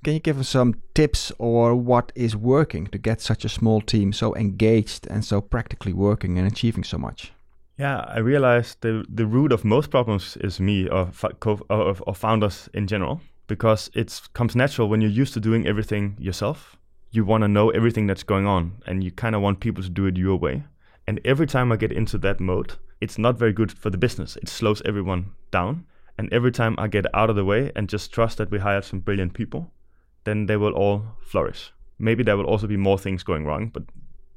[0.05, 3.81] Can you give us some tips or what is working to get such a small
[3.81, 7.33] team so engaged and so practically working and achieving so much?
[7.79, 12.15] Yeah, I realized the the root of most problems is me or co- or, or
[12.15, 16.77] founders in general because it comes natural when you're used to doing everything yourself.
[17.13, 19.91] You want to know everything that's going on, and you kind of want people to
[19.91, 20.65] do it your way.
[21.07, 24.37] And every time I get into that mode, it's not very good for the business.
[24.37, 25.85] It slows everyone down.
[26.19, 28.85] And every time I get out of the way and just trust that we hired
[28.85, 29.73] some brilliant people,
[30.25, 31.73] then they will all flourish.
[31.99, 33.83] Maybe there will also be more things going wrong, but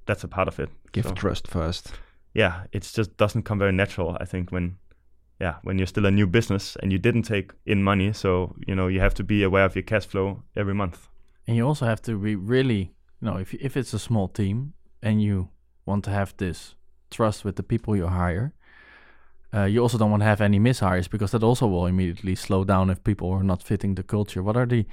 [0.05, 0.69] that's a part of it.
[0.91, 1.91] Give So, trust first.
[2.33, 4.17] yeah, it just doesn't come very natural.
[4.19, 4.77] I think when,
[5.39, 8.75] yeah, when you're still a new business and you didn't take in money, so you
[8.75, 11.07] know you have to be aware of your cash flow every month.
[11.47, 14.73] And you also have to be really, you know, if if it's a small team
[15.01, 15.49] and you
[15.85, 16.75] want to have this
[17.09, 18.53] trust with the people you hire,
[19.53, 22.63] uh, you also don't want to have any mishires because that also will immediately slow
[22.63, 24.43] down if people are not fitting the culture.
[24.43, 24.85] What are the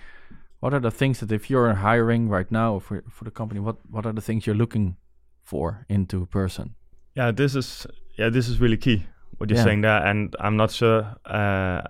[0.60, 3.76] what are the things that if you're hiring right now for for the company, what
[3.90, 4.96] what are the things you're looking
[5.42, 6.74] for into a person?
[7.16, 7.86] Yeah, this is
[8.18, 9.06] yeah, this is really key
[9.38, 9.64] what you're Yeah.
[9.64, 11.82] saying there, and I'm not sure uh,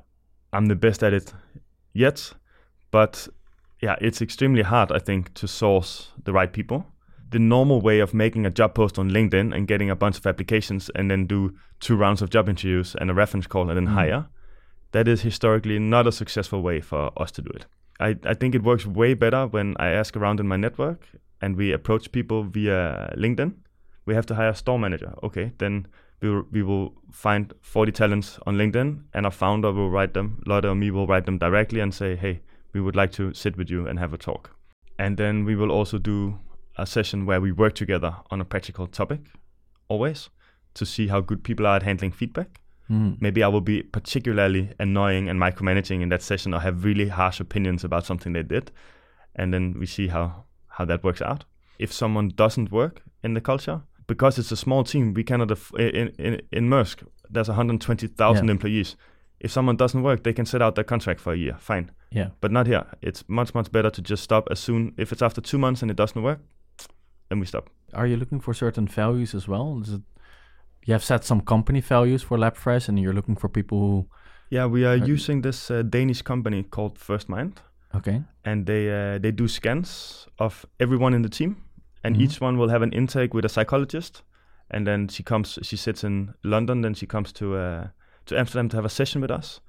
[0.53, 1.35] I'm the best at it
[1.93, 2.35] yet,
[2.91, 3.29] but
[3.83, 6.85] yeah, it's extremely hard, I think, to source the right people.
[7.31, 10.27] The normal way of making a job post on LinkedIn and getting a bunch of
[10.27, 13.87] applications and then do two rounds of job interviews and a reference call and then
[13.89, 13.95] Mm.
[13.95, 14.27] hire,
[14.93, 17.67] that is historically not a successful way for us to do it.
[18.01, 21.09] I, I think it works way better when I ask around in my network
[21.41, 23.55] and we approach people via LinkedIn.
[24.07, 25.15] We have to hire a store manager.
[25.23, 25.87] Okay, then
[26.21, 30.43] we will, we will find 40 talents on LinkedIn and a founder will write them.
[30.47, 32.41] Lotte or me will write them directly and say, hey,
[32.73, 34.51] we would like to sit with you and have a talk.
[34.99, 36.39] And then we will also do
[36.77, 39.21] a session where we work together on a practical topic,
[39.89, 40.31] always,
[40.75, 42.61] to see how good people are at handling feedback.
[42.91, 43.17] Mm.
[43.21, 47.41] Maybe I will be particularly annoying and micromanaging in that session or have really harsh
[47.41, 48.71] opinions about something they did.
[49.37, 51.45] And then we see how, how that works out.
[51.79, 55.73] If someone doesn't work in the culture, because it's a small team, we cannot, aff-
[55.79, 58.51] in, in, in Maersk, there's 120,000 Yeah.
[58.51, 58.97] employees.
[59.41, 61.91] If someone doesn't work, they can set out their contract for a year, fine.
[62.11, 62.29] Yeah.
[62.41, 62.85] But not here.
[63.03, 65.91] It's much, much better to just stop as soon, if it's after two months and
[65.91, 66.41] it doesn't work,
[67.29, 67.71] then we stop.
[67.93, 69.81] Are you looking for certain values as well?
[69.83, 70.03] Is it
[70.87, 74.07] you have set some company values for LabFresh, and you're looking for people who
[74.51, 75.09] Yeah, we are Right.
[75.15, 77.63] using this uh, Danish company called First Mind.
[77.97, 81.57] okay, and they uh, they do scans of everyone in the team,
[82.05, 82.21] and Mhm.
[82.23, 84.23] each one will have an intake with a psychologist,
[84.71, 87.87] and then she comes, she sits in London, then she comes to uh,
[88.27, 89.61] to Amsterdam to have a session with us,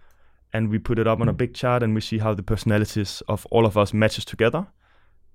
[0.53, 1.37] and we put it up on a Mm.
[1.37, 4.65] big chart, and we see how the personalities of all of us matches together,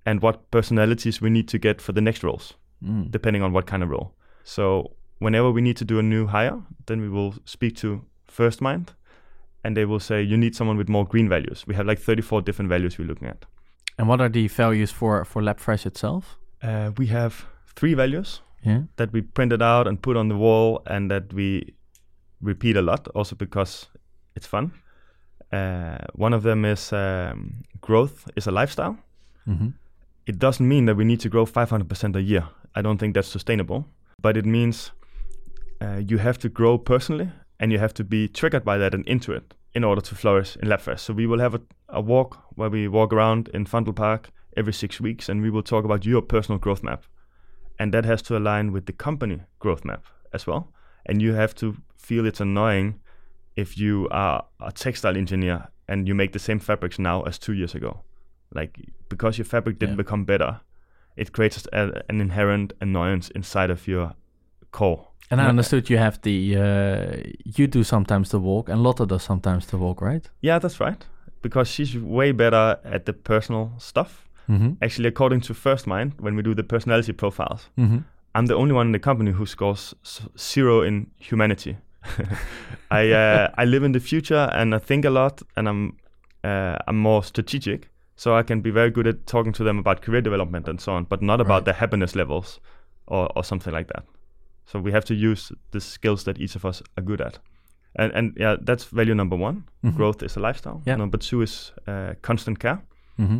[0.06, 3.10] and what personalities we need to get for the next roles, mm.
[3.10, 4.12] depending on what kind of role.
[4.44, 8.60] So whenever we need to do a new hire, then we will speak to First
[8.60, 8.92] Mind,
[9.64, 11.64] and they will say you need someone with more green values.
[11.66, 13.44] We have like 34 different values we're looking at.
[13.98, 16.38] and what are the values for for LabFresh itself?
[16.62, 17.32] Uh, we have
[17.76, 21.74] three values Yeah, that we printed out and put on the wall, and that we
[22.42, 23.88] repeat a lot, also because
[24.36, 24.72] it's fun.
[25.52, 28.96] Uh, one of them is um, growth is a lifestyle.
[29.44, 29.70] hmm
[30.30, 32.44] It doesn't mean that we need to grow 500% a year.
[32.76, 33.84] I don't think that's sustainable.
[34.20, 34.92] But it means
[35.80, 39.04] uh, you have to grow personally, and you have to be triggered by that and
[39.08, 41.00] into it in order to flourish in LabFresh.
[41.00, 45.00] So we will have a, a walk where we walk around in Vondelpark every six
[45.00, 47.04] weeks, and we will talk about your personal growth map
[47.80, 50.70] and that has to align with the company growth map as well.
[51.06, 53.00] And you have to feel it's annoying
[53.56, 57.54] if you are a textile engineer and you make the same fabrics now as two
[57.54, 58.02] years ago.
[58.54, 60.04] Like because your fabric didn't Yeah.
[60.04, 60.60] become better,
[61.16, 64.14] it creates a, an inherent annoyance inside of your
[64.70, 65.06] core.
[65.30, 69.22] And I understood you have the uh, you do sometimes the walk, and Lotte does
[69.22, 70.28] sometimes the walk, right?
[70.42, 71.06] Yeah, that's right.
[71.42, 74.28] Because she's way better at the personal stuff.
[74.48, 74.72] Mm-hmm.
[74.82, 77.98] Actually, according to First Mind, when we do the personality profiles, Mm-hmm.
[78.34, 79.94] I'm the only one in the company who scores
[80.38, 81.76] zero in humanity.
[82.90, 85.96] I uh, I live in the future and I think a lot and I'm
[86.44, 87.88] uh, I'm more strategic,
[88.22, 90.92] so I can be very good at talking to them about career development and so
[90.92, 91.64] on, but not about Right.
[91.64, 92.60] their happiness levels
[93.06, 94.04] or or something like that.
[94.66, 97.38] So we have to use the skills that each of us are good at.
[98.00, 99.62] And and yeah, that's value number one.
[99.82, 99.96] Mhm.
[99.96, 100.80] Growth is a lifestyle.
[100.86, 100.98] Yeah.
[100.98, 102.78] Number two is uh, constant care
[103.18, 103.38] Mm-hmm.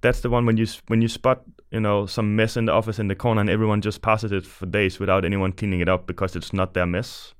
[0.00, 1.38] that's the one when you when you spot
[1.74, 4.46] you know some mess in the office in the corner and everyone just passes it
[4.46, 7.34] for days without anyone cleaning it up because it's not their mess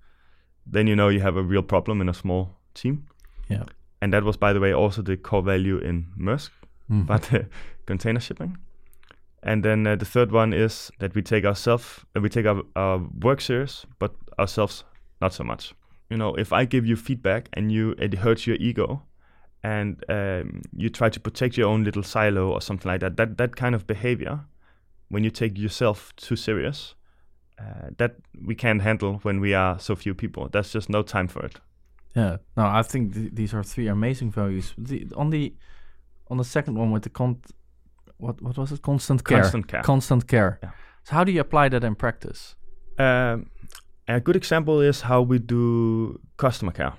[0.73, 2.97] then you know you have a real problem in a small team
[3.51, 3.65] Yeah.
[4.03, 6.51] and that was by the way also the core value in Maersk
[6.93, 7.07] Mm-hmm.
[7.07, 7.43] but uh,
[7.87, 8.59] container shipping
[9.43, 12.63] and then uh, the third one is that we take ourselves uh, we take our,
[12.77, 14.85] our work serious but ourselves
[15.21, 15.75] not so much
[16.11, 19.03] you know if i give you feedback and you it hurts your ego
[19.63, 23.17] and um, you try to protect your own little silo or something like that.
[23.17, 24.41] That that kind of behavior,
[25.09, 26.95] when you take yourself too serious,
[27.59, 30.49] uh, that we can't handle when we are so few people.
[30.51, 31.61] That's just no time for it.
[32.17, 32.39] Yeah.
[32.57, 34.75] No, I think th- these are three amazing values.
[34.77, 35.55] The, on the
[36.33, 37.37] on the second one with the con,
[38.25, 38.81] what what was it?
[38.83, 39.41] Constant care.
[39.43, 39.83] Constant care.
[39.83, 40.59] Constant care.
[40.63, 40.71] Yeah.
[41.05, 42.57] So how do you apply that in practice?
[42.99, 43.47] Um,
[44.09, 46.93] a good example is how we do customer care.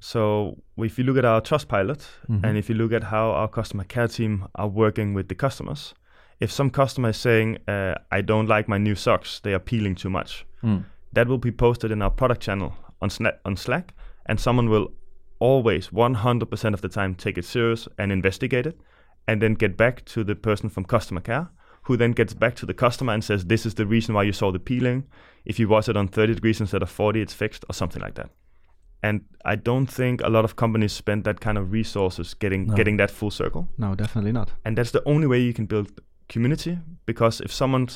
[0.00, 2.44] So if you look at our Trustpilot Mhm.
[2.44, 5.94] and if you look at how our customer care team are working with the customers,
[6.40, 9.94] if some customer is saying, uh, "I don't like my new socks; they are peeling
[9.96, 10.84] too much," Mm.
[11.12, 13.94] that will be posted in our product channel on Sna- on Slack,
[14.26, 14.86] and someone will
[15.50, 18.76] always 100% of the time take it serious and investigate it,
[19.28, 21.46] and then get back to the person from customer care,
[21.86, 24.32] who then gets back to the customer and says, "This is the reason why you
[24.32, 25.04] saw the peeling.
[25.44, 28.14] If you wash it on 30 degrees instead of 40, it's fixed," or something like
[28.14, 28.30] that.
[29.02, 32.74] And I don't think a lot of companies spend that kind of resources getting No.
[32.76, 34.48] getting that full circle No, definitely not.
[34.64, 35.88] and that's the only way you can build
[36.28, 37.88] community because if someone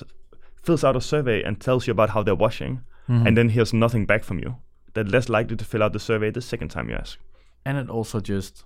[0.66, 3.26] fills out a survey and tells you about how they're washing Mhm.
[3.26, 4.56] and then hears nothing back from you
[4.94, 7.18] they're less likely to fill out the survey the second time you ask
[7.66, 8.64] and it also just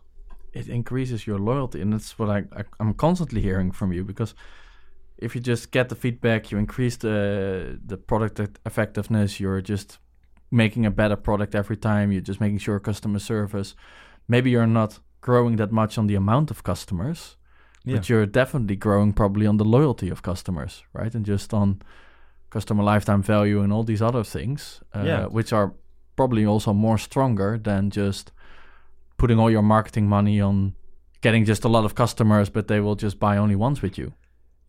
[0.52, 1.80] it increases your loyalty.
[1.82, 4.34] And that's what I, I i'm constantly hearing from you because
[5.26, 9.38] if you just get the feedback you increase the the product effectiveness.
[9.40, 9.98] You're just
[10.50, 12.06] making a better product every time.
[12.12, 13.74] You're just making sure customer service.
[14.28, 17.36] Maybe you're not growing that much on the amount of customers
[17.84, 21.14] but you're definitely growing probably on the loyalty of customers right?
[21.16, 21.80] And just on
[22.50, 25.26] customer lifetime value and all these other things uh, Yeah.
[25.38, 25.72] which are
[26.16, 28.32] probably also more stronger than just
[29.20, 30.56] putting all your marketing money on
[31.26, 34.08] getting just a lot of customers but they will just buy only once with you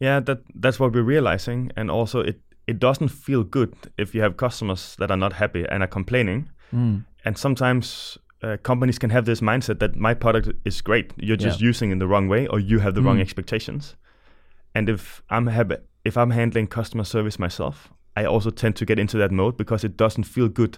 [0.07, 2.37] yeah that that's what we're realizing and also it
[2.67, 3.71] it doesn't feel good
[4.03, 7.03] if you have customers that are not happy and are complaining Mm.
[7.25, 11.59] and sometimes uh, companies can have this mindset that my product is great you're just
[11.61, 11.69] Yeah.
[11.69, 13.21] using it the wrong way or you have the wrong Mm.
[13.27, 13.95] expectations
[14.75, 17.75] and if i'm hab- if i'm handling customer service myself
[18.21, 20.77] i also tend to get into that mode because it doesn't feel good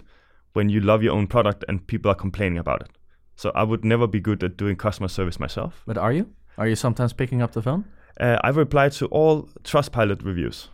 [0.56, 2.90] when you love your own product and people are complaining about it
[3.36, 5.82] so i would never be good at doing customer service myself.
[5.86, 6.30] But are you?
[6.58, 7.84] Are you sometimes picking up the phone?
[8.20, 10.68] Uh, i've replied to all trustpilot reviews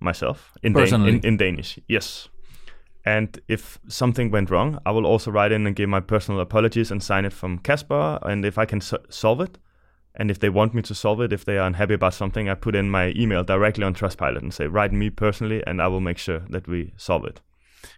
[0.00, 2.28] myself in, Dan- in, in danish yes.
[3.06, 6.90] And if something went wrong, I will also write in and give my personal apologies
[6.90, 8.18] and sign it from Kasper.
[8.22, 9.58] And if I can so- solve it,
[10.16, 12.54] and if they want me to solve it, if they are unhappy about something, I
[12.54, 16.00] put in my email directly on Trustpilot and say, write me personally, and I will
[16.00, 17.40] make sure that we solve it.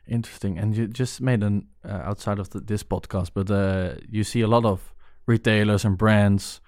[0.06, 0.58] Interesting.
[0.58, 4.42] And you just made an uh, outside of the, this podcast, but uh, you see
[4.42, 4.94] a lot of
[5.26, 6.60] retailers and brands.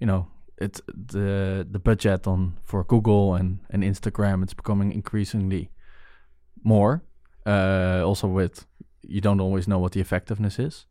[0.00, 0.26] You know,
[0.58, 4.42] it's the the budget on for Google and and Instagram.
[4.42, 5.70] It's becoming increasingly
[6.62, 7.02] more.
[7.46, 8.66] Uh, also, with
[9.02, 10.86] you don't always know what the effectiveness is.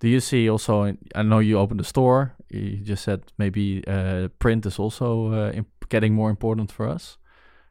[0.00, 0.96] Do you see also?
[1.14, 2.34] I know you opened a store.
[2.48, 7.18] You just said maybe uh, print is also uh, getting more important for us.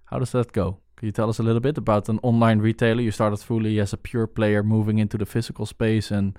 [0.06, 0.80] How does that go?
[1.00, 3.02] Can you tell us a little bit about an online retailer?
[3.02, 6.38] You started fully as a pure player, moving into the physical space and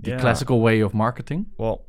[0.00, 0.20] the Yeah.
[0.20, 1.46] classical way of marketing.
[1.58, 1.82] Well,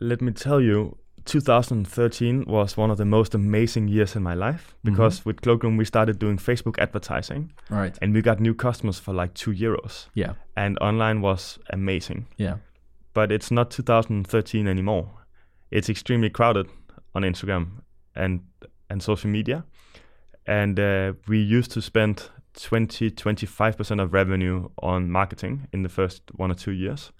[0.00, 4.74] let me tell you, 2013 was one of the most amazing years in my life
[4.74, 4.90] mm-hmm.
[4.90, 7.96] because with Cloakroom we started doing Facebook advertising Right.
[8.02, 10.06] and we got new customers for like two euros.
[10.14, 10.32] Yeah.
[10.56, 12.26] And online was amazing.
[12.38, 12.56] Yeah.
[13.14, 15.08] but it's not 2013 anymore.
[15.70, 16.66] It's extremely crowded
[17.14, 17.66] on Instagram
[18.14, 18.40] and
[18.90, 19.64] and social media,
[20.46, 25.88] and uh, we used to spend 20 25 percent of revenue on marketing in the
[25.88, 27.12] first one or two years,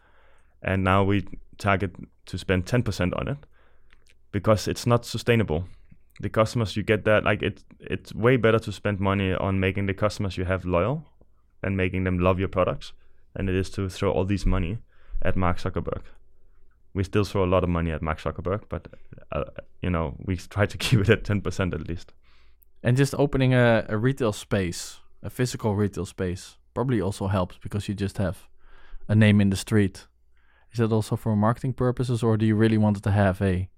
[0.63, 1.27] and now we
[1.59, 1.95] target
[2.27, 3.39] to spend 10 percent on it
[4.33, 5.67] because it's not sustainable.
[6.21, 9.87] The customers you get that like it it's way better to spend money on making
[9.87, 11.05] the customers you have loyal
[11.63, 12.93] and making them love your products
[13.35, 14.79] than it is to throw all this money
[15.21, 16.03] at Mark Zuckerberg.
[16.95, 18.89] We still throw a lot of money at Mark Zuckerberg, but
[19.33, 19.45] uh,
[19.83, 22.13] you know we try to keep it at ten percent at least.
[22.87, 27.89] And just opening a, a retail space, a physical retail space, probably also helps because
[27.89, 28.37] you just have
[29.09, 30.07] a name in the street.
[30.73, 33.69] Is that also for marketing purposes, or do you really want to have a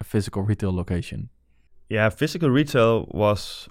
[0.00, 1.30] a physical retail location?
[1.88, 3.68] Yeah, physical retail was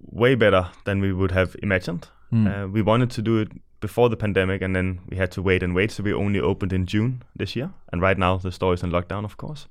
[0.00, 2.08] way better than we would have imagined.
[2.30, 2.46] Hmm.
[2.46, 3.48] Uh, we wanted to do it
[3.80, 5.92] before the pandemic, and then we had to wait and wait.
[5.92, 8.90] So we only opened in June this year, and right now the store is in
[8.90, 9.68] lockdown, of course.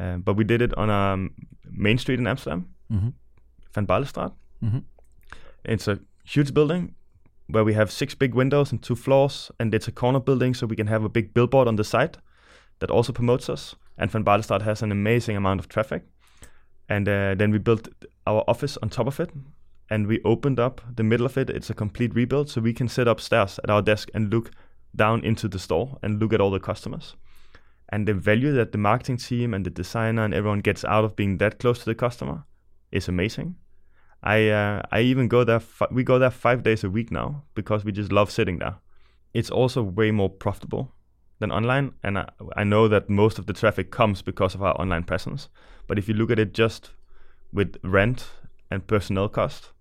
[0.00, 1.28] Uh, but we did it on a
[1.70, 3.12] main street in Amsterdam, Mhm.
[3.74, 4.32] Van Baerlestraat.
[4.60, 4.84] Mhm.
[5.64, 6.94] It's a huge building
[7.48, 10.66] where we have six big windows and two floors, and it's a corner building, so
[10.66, 12.18] we can have a big billboard on the side
[12.78, 13.76] that also promotes us.
[13.96, 16.02] And Van Baerlestraat has an amazing amount of traffic.
[16.88, 17.88] And uh, then we built
[18.26, 19.30] our office on top of it,
[19.90, 21.50] and we opened up the middle of it.
[21.50, 24.50] It's a complete rebuild, so we can sit upstairs at our desk and look
[24.94, 27.16] down into the store and look at all the customers.
[27.94, 31.14] and the value that the marketing team and the designer and everyone gets out of
[31.14, 32.42] being that close to the customer
[32.92, 33.56] is amazing.
[34.22, 35.60] I uh, I even go there.
[35.60, 38.76] Fi- we go there five days a week now because we just love sitting there.
[39.34, 40.92] It's also way more profitable
[41.40, 44.80] than online, and I, I know that most of the traffic comes because of our
[44.80, 45.48] online presence.
[45.86, 46.92] But if you look at it just
[47.52, 48.30] with rent
[48.70, 49.72] and personnel cost,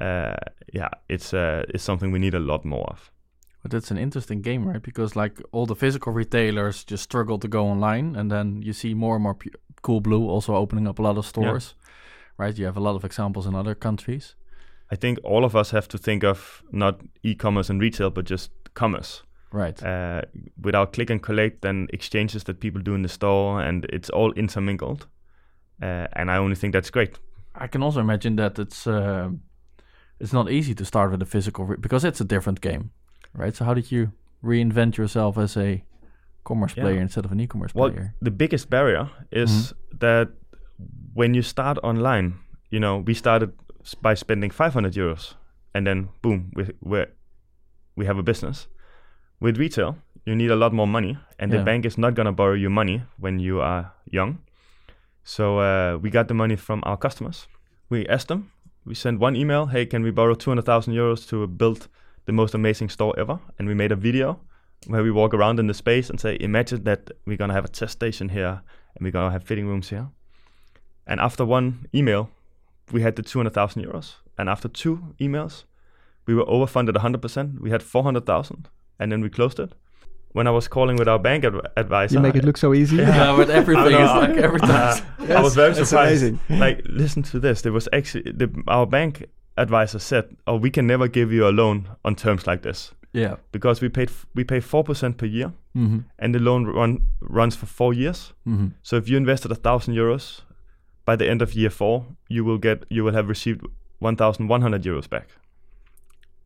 [0.00, 0.34] uh,
[0.72, 3.10] yeah, it's uh, it's something we need a lot more of.
[3.62, 4.82] But that's an interesting game, right?
[4.82, 8.94] Because like all the physical retailers just struggle to go online, and then you see
[8.94, 9.36] more and more
[9.82, 11.74] Coolblue also opening up a lot of stores,
[12.38, 12.56] right?
[12.58, 14.34] You have a lot of examples in other countries.
[14.90, 18.50] I think all of us have to think of not e-commerce and retail, but just
[18.74, 19.22] commerce.
[19.52, 19.82] Right.
[19.82, 20.22] Uh,
[20.60, 24.10] with our click and collect and exchanges that people do in the store, and it's
[24.10, 25.06] all intermingled.
[25.82, 27.18] Uh, and I only think that's great.
[27.54, 29.30] I can also imagine that it's uh,
[30.20, 32.90] it's not easy to start with a physical re- because it's a different game,
[33.34, 33.54] right?
[33.56, 34.12] So how did you
[34.42, 35.84] reinvent yourself as a
[36.44, 36.84] commerce Yeah.
[36.84, 38.14] player instead of an e-commerce Well, player?
[38.22, 40.28] the biggest barrier is that
[41.14, 42.34] when you start online,
[42.70, 43.52] you know, we started
[44.00, 45.34] by spending 500 euros,
[45.74, 47.04] and then boom, we we
[47.96, 48.68] we have a business.
[49.40, 51.58] With retail, you need a lot more money, and Yeah.
[51.58, 54.38] the bank is not gonna borrow you money when you are young.
[55.24, 57.48] So uh, we got the money from our customers.
[57.88, 58.50] We asked them.
[58.84, 59.66] We sent one email.
[59.66, 61.88] Hey, can we borrow 200,000 euros to build
[62.26, 63.38] the most amazing store ever?
[63.58, 64.40] And we made a video
[64.88, 67.68] where we walk around in the space and say, imagine that we're gonna have a
[67.68, 68.62] test station here
[68.96, 70.08] and we're gonna have fitting rooms here.
[71.06, 72.28] And after one email,
[72.92, 74.14] we had the 200,000 euros.
[74.38, 75.64] And after two emails,
[76.26, 77.60] we were overfunded 100%.
[77.60, 79.72] We had 400,000 and then we closed it.
[80.32, 82.96] When I was calling with our bank adv- advisor, You make it look so easy.
[82.96, 85.02] Yeah, but everything I is like every time.
[85.20, 86.22] Uh, I was very That's surprised.
[86.22, 86.38] amazing.
[86.58, 87.60] Like, listen to this.
[87.62, 89.26] There was actually the, our bank
[89.58, 93.36] advisor said, "Oh, we can never give you a loan on terms like this yeah.
[93.52, 95.98] because we paid f- we pay four percent per year, Mm-hmm.
[96.18, 98.32] and the loan run runs for four years.
[98.46, 98.68] Mm-hmm.
[98.82, 100.40] So if you invested a thousand euros,
[101.04, 103.66] by the end of year four, you will get you will have received
[103.98, 105.28] one thousand one hundred euros back.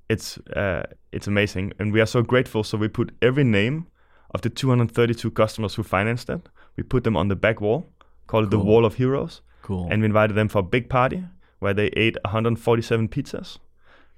[0.09, 0.83] It's uh,
[1.13, 2.63] it's amazing, and we are so grateful.
[2.65, 3.87] So we put every name
[4.35, 6.49] of the 232 customers who financed it.
[6.77, 7.87] We put them on the back wall,
[8.27, 9.89] call it the Wall of Heroes, Cool.
[9.91, 11.25] and we invited them for a big party
[11.61, 13.59] where they ate 147 pizzas.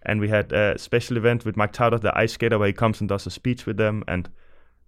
[0.02, 3.00] And we had a special event with Mark Tuitert, the ice skater, where he comes
[3.00, 4.02] and does a speech with them.
[4.08, 4.28] And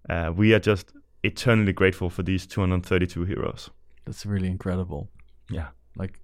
[0.08, 0.92] uh, we are just
[1.22, 3.70] eternally grateful for these 232 heroes.
[4.06, 5.08] That's really incredible.
[5.50, 5.68] Yeah.
[5.96, 6.20] Like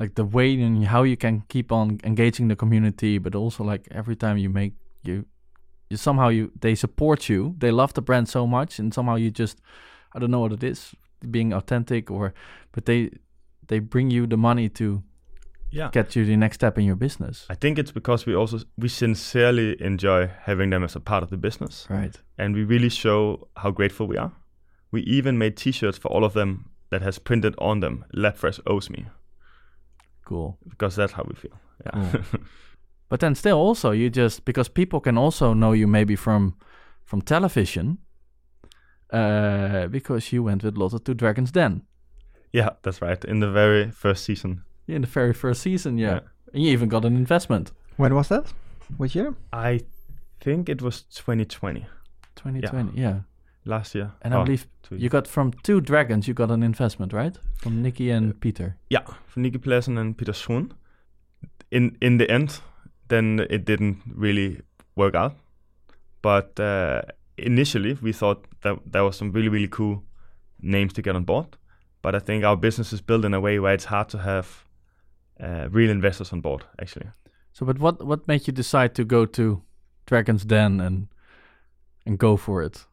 [0.00, 3.88] like the way and how you can keep on engaging the community, but also like
[3.90, 5.24] every time you make you
[5.90, 7.54] you somehow you they support you.
[7.58, 9.60] They love the brand so much and somehow you just
[10.14, 10.94] I don't know what it is,
[11.30, 12.32] being authentic or
[12.72, 13.10] but they
[13.68, 15.02] they bring you the money to
[15.70, 15.90] Yeah.
[15.92, 17.46] get you the next step in your business.
[17.50, 21.28] I think it's because we also we sincerely enjoy having them as a part of
[21.30, 22.22] the business, Right.
[22.38, 24.30] and we really show how grateful we are.
[24.92, 28.88] We even made T-shirts for all of them that has printed on them "LabFresh owes
[28.90, 29.06] me"
[30.24, 30.56] Cool.
[30.68, 31.58] because that's how we feel.
[31.86, 32.10] Yeah.
[32.12, 32.40] Cool.
[33.10, 36.54] But then still also you just because people can also know you maybe from
[37.04, 37.98] from television.
[39.12, 41.82] Uh, because you went with Lotte to Dragon's Den.
[42.52, 43.24] yeah, that's right.
[43.24, 46.14] In the very first season, in the very first season, yeah.
[46.14, 46.20] Yeah.
[46.54, 47.72] And you even got an investment.
[47.96, 48.52] When was that?
[48.96, 49.34] Which year?
[49.52, 49.80] I
[50.40, 51.86] think it was 2020
[52.36, 53.20] 2020, yeah.
[53.66, 54.12] Last year.
[54.22, 57.38] And I Oh, believe two you got from two dragons, you got an investment, right?
[57.56, 58.76] From Nikkie and Peter.
[58.90, 60.72] yeah, from Nikkie Plessen and Peter Schoen.
[61.70, 62.60] In in the end,
[63.08, 64.60] then it didn't really
[64.96, 65.32] work out.
[66.22, 67.02] But uh,
[67.36, 70.02] initially, we thought that there was some really really cool
[70.60, 71.46] names to get on board.
[72.02, 74.46] But I think our business is built in a way where it's hard to have
[75.40, 76.64] uh, real investors on board.
[76.78, 77.06] Actually,
[77.52, 79.62] So, but what what made you decide to go to
[80.06, 81.06] Dragon's Den and
[82.06, 82.86] and go for it?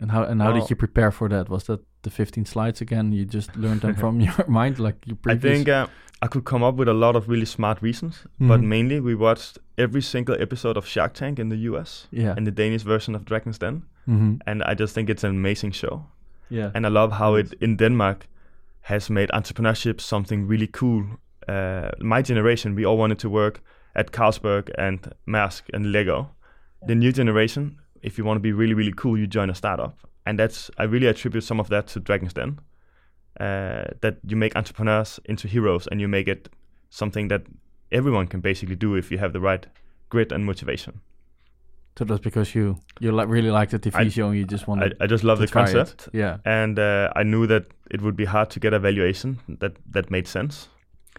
[0.00, 1.48] And how and how Well- did you prepare for that?
[1.48, 3.12] Was that the 15 slides again?
[3.12, 5.86] You just learned them from your mind, like your I think uh,
[6.22, 8.26] I could come up with a lot of really smart reasons.
[8.38, 8.68] But Mhm.
[8.68, 12.08] mainly, we watched every single episode of Shark Tank in the U.S.
[12.12, 15.30] yeah, and the Danish version of Dragon's Den, hmm and I just think it's an
[15.30, 16.02] amazing show.
[16.50, 18.26] yeah, and I love how it in Denmark
[18.80, 21.02] has made entrepreneurship something really cool.
[21.48, 23.60] Uh, my generation, we all wanted to work
[23.94, 26.28] at Carlsberg and Maersk and Lego.
[26.86, 29.96] The new generation, if you want to be really really cool, you join a startup,
[30.26, 32.58] and that's I really attribute some of that to Dragon's Den.
[33.40, 36.48] Uh, that you make entrepreneurs into heroes, and you make it
[36.90, 37.42] something that
[37.92, 39.66] everyone can basically do if you have the right
[40.08, 41.00] grit and motivation.
[41.98, 44.66] so that's because you you li- really like the TV I- show and you just
[44.66, 45.74] wanted I, I just love the try it.
[45.74, 46.08] concept.
[46.12, 49.72] Yeah, and uh, I knew that it would be hard to get a valuation that
[49.94, 50.68] that made sense,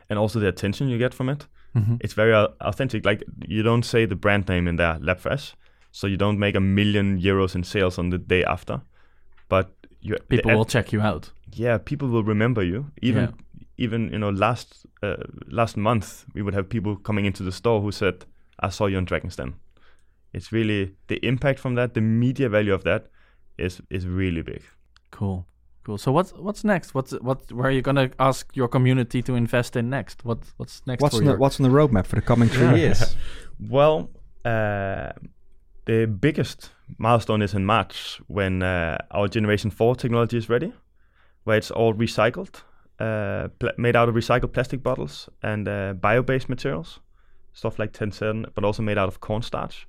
[0.09, 1.47] and also the attention you get from it.
[1.73, 3.05] hmm It's very au- authentic.
[3.05, 5.53] Like you don't say the brand name in there, LabFresh,
[5.91, 8.81] so you don't make a million euros in sales on the day after.
[9.49, 9.65] but
[10.01, 11.31] you People the- will check you out.
[11.51, 12.85] yeah, people will remember you.
[13.01, 13.31] Even Yeah.
[13.85, 15.15] even you know last uh,
[15.47, 18.25] last month we would have people coming into the store who said,
[18.65, 19.53] "I saw you on Dragon's Den."
[20.33, 23.07] It's really the impact from that, the media value of that,
[23.57, 24.61] is is really big.
[25.11, 25.45] Cool.
[25.83, 25.97] Cool.
[25.97, 26.93] So what's what's next?
[26.93, 30.23] What's what where are you gonna ask your community to invest in next?
[30.25, 32.65] What what's next What's for on the, what's on the roadmap for the coming three
[32.67, 32.75] Yeah.
[32.75, 33.15] years?
[33.69, 34.09] Well,
[34.45, 35.11] uh,
[35.89, 36.69] the biggest
[36.99, 40.71] milestone is in March when uh, our Generation 4 technology is ready,
[41.45, 42.61] where it's all recycled,
[42.99, 46.99] uh, pl- made out of recycled plastic bottles and uh, bio based materials,
[47.53, 49.87] stuff like Tencel, but also made out of cornstarch.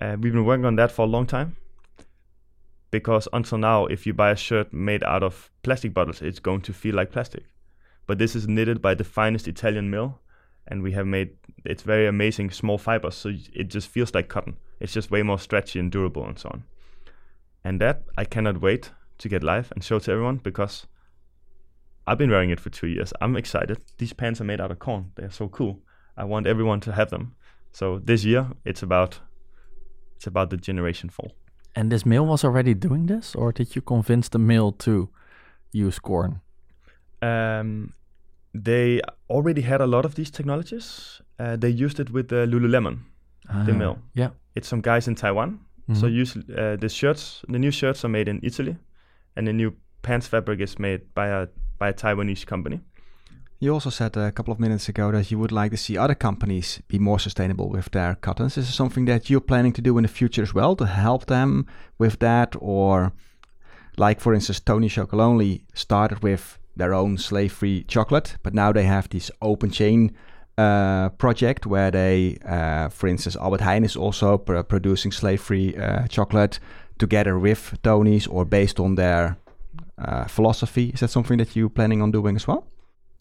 [0.00, 1.56] Uh, we've been working on that for a long time
[2.92, 6.60] because until now, if you buy a shirt made out of plastic bottles, it's going
[6.60, 7.42] to feel like plastic.
[8.06, 10.20] But this is knitted by the finest Italian mill,
[10.68, 11.30] and we have made
[11.64, 14.56] it's very amazing small fibers, so it just feels like cotton.
[14.80, 16.64] It's just way more stretchy and durable and so on.
[17.64, 20.86] And that I cannot wait to get live and show to everyone because
[22.06, 23.12] I've been wearing it for two years.
[23.20, 23.78] I'm excited.
[23.98, 25.12] These pants are made out of corn.
[25.16, 25.80] They're so cool.
[26.16, 27.34] I want everyone to have them.
[27.72, 29.20] So this year it's about
[30.16, 31.30] it's about the generation four.
[31.76, 35.10] and this mill was already doing this, or did you convince the mill to
[35.72, 36.40] use corn?
[37.20, 37.92] Um,
[38.54, 41.20] they already had a lot of these technologies.
[41.38, 43.00] Uh, they used it with the Lululemon.
[43.48, 43.98] The Ah, mill.
[44.14, 44.30] Yeah.
[44.54, 45.60] It's some guys in Taiwan.
[45.94, 46.12] So Mhm.
[46.20, 48.76] usually uh, the shirts, the new shirts are made in Italy,
[49.36, 49.72] and the new
[50.02, 51.46] pants fabric is made by a
[51.78, 52.80] by a Taiwanese company.
[53.60, 56.14] You also said a couple of minutes ago that you would like to see other
[56.16, 58.56] companies be more sustainable with their cottons.
[58.58, 61.26] Is this something that you're planning to do in the future as well to help
[61.26, 61.64] them
[61.98, 62.56] with that?
[62.60, 63.12] Or,
[63.96, 68.84] like for instance, Tony Chocolonely started with their own slave free chocolate, but now they
[68.86, 70.10] have this open chain
[70.58, 75.74] uh, project where they, uh, for instance, Albert Heijn is also pr- producing slave free
[75.76, 76.58] uh, chocolate
[76.98, 79.36] together with Tony's or based on their
[79.98, 80.90] uh, philosophy.
[80.94, 82.66] Is that something that you're planning on doing as well?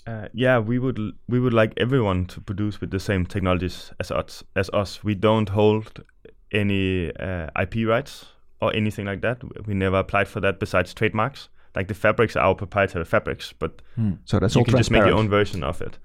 [0.08, 3.92] Uh, yeah, we would l- we would like everyone to produce with the same technologies
[4.00, 4.44] as us.
[4.56, 6.04] As us, we don't hold
[6.52, 8.26] any uh, IP rights
[8.62, 9.42] or anything like that.
[9.68, 11.50] We never applied for that besides trademarks.
[11.76, 14.14] Like the fabrics are our proprietary fabrics, but Hmm.
[14.26, 15.98] So that's you all can just make your own version of it.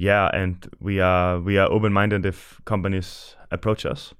[0.00, 4.14] Yeah, and we are we are open minded if companies approach us,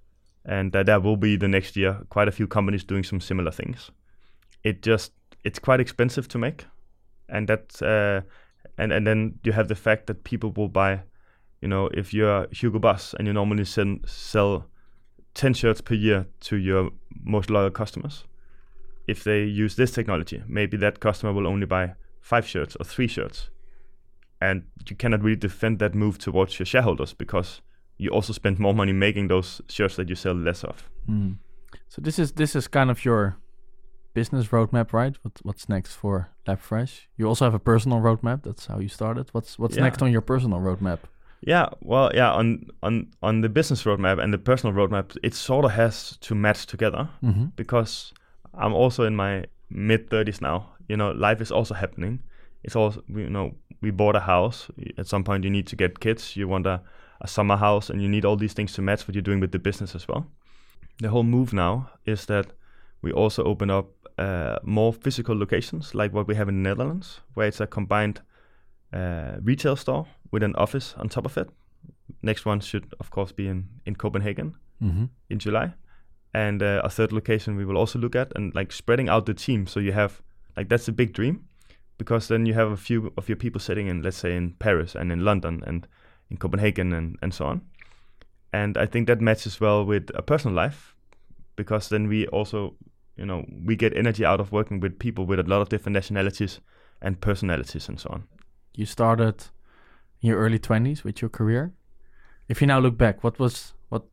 [0.44, 3.52] and uh, there will be the next year quite a few companies doing some similar
[3.52, 3.92] things.
[4.64, 5.12] It just
[5.44, 6.66] it's quite expensive to make,
[7.28, 8.22] and that uh,
[8.76, 11.02] and and then you have the fact that people will buy,
[11.60, 14.66] you know, if you're Hugo Boss and you normally send, sell
[15.34, 16.90] ten shirts per year to your
[17.22, 18.24] most loyal customers,
[19.06, 23.06] if they use this technology, maybe that customer will only buy five shirts or three
[23.06, 23.50] shirts.
[24.40, 27.60] And you cannot really defend that move towards your shareholders because
[27.96, 30.88] you also spend more money making those shares that you sell less of.
[31.06, 31.32] Hmm.
[31.88, 33.36] So this is this is kind of your
[34.14, 35.16] business roadmap, right?
[35.22, 37.06] What what's next for LabFresh?
[37.16, 38.42] You also have a personal roadmap.
[38.42, 39.28] That's how you started.
[39.32, 39.84] What's what's Yeah.
[39.84, 40.98] next on your personal roadmap?
[41.40, 45.64] Yeah, well, yeah, on on on the business roadmap and the personal roadmap, it sort
[45.64, 47.46] of has to match together Mm-hmm.
[47.56, 48.12] because
[48.54, 50.62] I'm also in my mid 30s now.
[50.88, 52.20] You know, life is also happening.
[52.68, 54.70] It's also, you know, we bought a house.
[54.98, 56.36] At some point, you need to get kids.
[56.36, 56.82] You want a,
[57.22, 59.52] a summer house, and you need all these things to match what you're doing with
[59.52, 60.26] the business as well.
[60.98, 62.46] The whole move now is that
[63.00, 63.86] we also open up
[64.18, 68.20] uh, more physical locations, like what we have in the Netherlands, where it's a combined
[68.92, 71.48] uh, retail store with an office on top of it.
[72.22, 75.06] Next one should, of course, be in, in Copenhagen Mm-hmm.
[75.30, 75.72] in July.
[76.32, 79.34] And uh, a third location we will also look at and like spreading out the
[79.34, 79.66] team.
[79.66, 80.20] So you have
[80.56, 81.47] like that's a big dream
[81.98, 84.94] because then you have a few of your people sitting in, let's say, in Paris
[84.94, 85.86] and in London and
[86.30, 87.60] in Copenhagen and, and so on.
[88.52, 90.94] And I think that matches well with a personal life
[91.56, 92.74] because then we also,
[93.16, 95.94] you know, we get energy out of working with people with a lot of different
[95.94, 96.60] nationalities
[97.02, 98.24] and personalities and so on.
[98.74, 99.44] You started
[100.22, 101.72] in your early twenties with your career.
[102.48, 104.04] If you now look back, what was what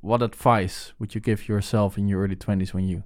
[0.00, 3.04] what advice would you give yourself in your early twenties when you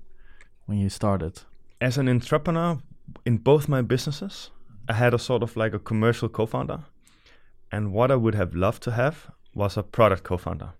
[0.66, 1.42] when you started?
[1.82, 2.78] as an entrepreneur
[3.24, 4.50] in both my businesses,
[4.88, 6.80] I had a sort of like a commercial co-founder,
[7.70, 10.70] and what I would have loved to have was a product co-founder.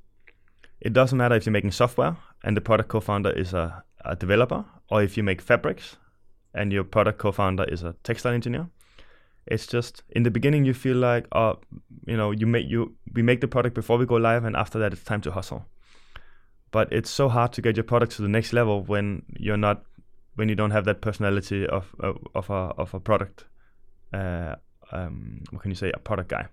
[0.80, 4.64] It doesn't matter if you're making software and the product co-founder is a, a developer,
[4.90, 5.96] or if you make fabrics
[6.54, 8.68] and your product co-founder is a textile engineer.
[9.46, 11.58] It's just in the beginning you feel like, oh,
[12.06, 14.78] you know, you make you we make the product before we go live, and after
[14.78, 15.66] that it's time to hustle.
[16.70, 19.84] But it's so hard to get your product to the next level when you're not
[20.36, 23.44] when you don't have that personality of of, of a of a product
[24.12, 24.54] uh,
[24.92, 26.46] um, what can you say a product guy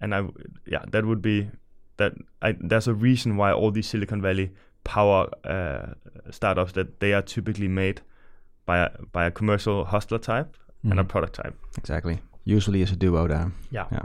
[0.00, 0.22] and I
[0.66, 1.50] yeah that would be
[1.96, 2.12] that
[2.42, 4.50] I, there's a reason why all these Silicon Valley
[4.84, 5.94] power uh,
[6.30, 8.00] startups that they are typically made
[8.66, 11.08] by a, by a commercial hustler type and a Mhm.
[11.08, 11.54] product type.
[11.78, 12.18] Exactly.
[12.44, 13.52] Usually is a duo there.
[13.70, 13.86] Yeah.
[13.92, 14.04] Yeah.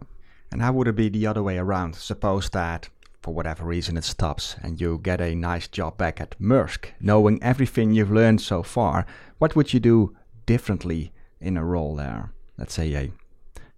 [0.51, 1.95] And how would it be the other way around?
[1.95, 2.89] Suppose that
[3.22, 7.41] for whatever reason it stops and you get a nice job back at Maersk, knowing
[7.43, 9.05] everything you've learned so far.
[9.38, 10.15] What would you do
[10.45, 12.32] differently in a role there?
[12.57, 13.11] Let's say a,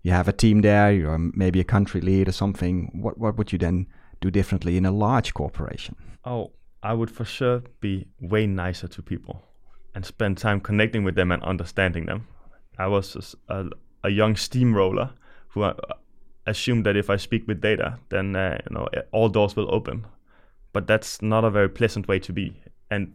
[0.02, 2.92] you have a team there, you're maybe a country lead or something.
[2.94, 3.88] What what would you then
[4.20, 5.96] do differently in a large corporation?
[6.26, 6.52] Oh,
[6.84, 9.44] I would for sure be way nicer to people
[9.94, 12.28] and spend time connecting with them and understanding them.
[12.78, 13.36] I was
[14.04, 15.12] a young steamroller
[15.50, 15.74] who uh,
[16.52, 20.06] assumed that if I speak with data, then uh, you know all doors will open.
[20.74, 22.54] But that's not a very pleasant way to be.
[22.90, 23.14] And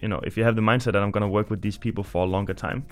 [0.00, 2.04] you know, if you have the mindset that I'm going to work with these people
[2.04, 2.84] for a longer time,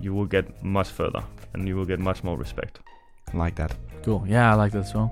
[0.00, 2.80] you will get much further and you will get much more respect.
[3.34, 3.74] Like that.
[4.02, 4.24] Cool.
[4.26, 5.10] Yeah, I like that as well.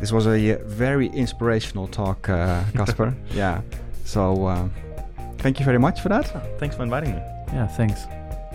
[0.00, 3.14] This was a very inspirational talk, uh, Kasper.
[3.30, 3.62] yeah.
[4.04, 4.68] So uh,
[5.38, 6.26] thank you very much for that.
[6.58, 7.22] Thanks for inviting me.
[7.52, 8.02] Yeah, thanks.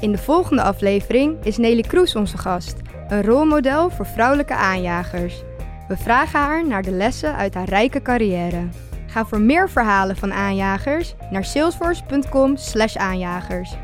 [0.01, 2.75] In de volgende aflevering is Nelly Kroes onze gast,
[3.07, 5.43] een rolmodel voor vrouwelijke aanjagers.
[5.87, 8.67] We vragen haar naar de lessen uit haar rijke carrière.
[9.07, 13.75] Ga voor meer verhalen van aanjagers naar salesforce.com/aanjagers.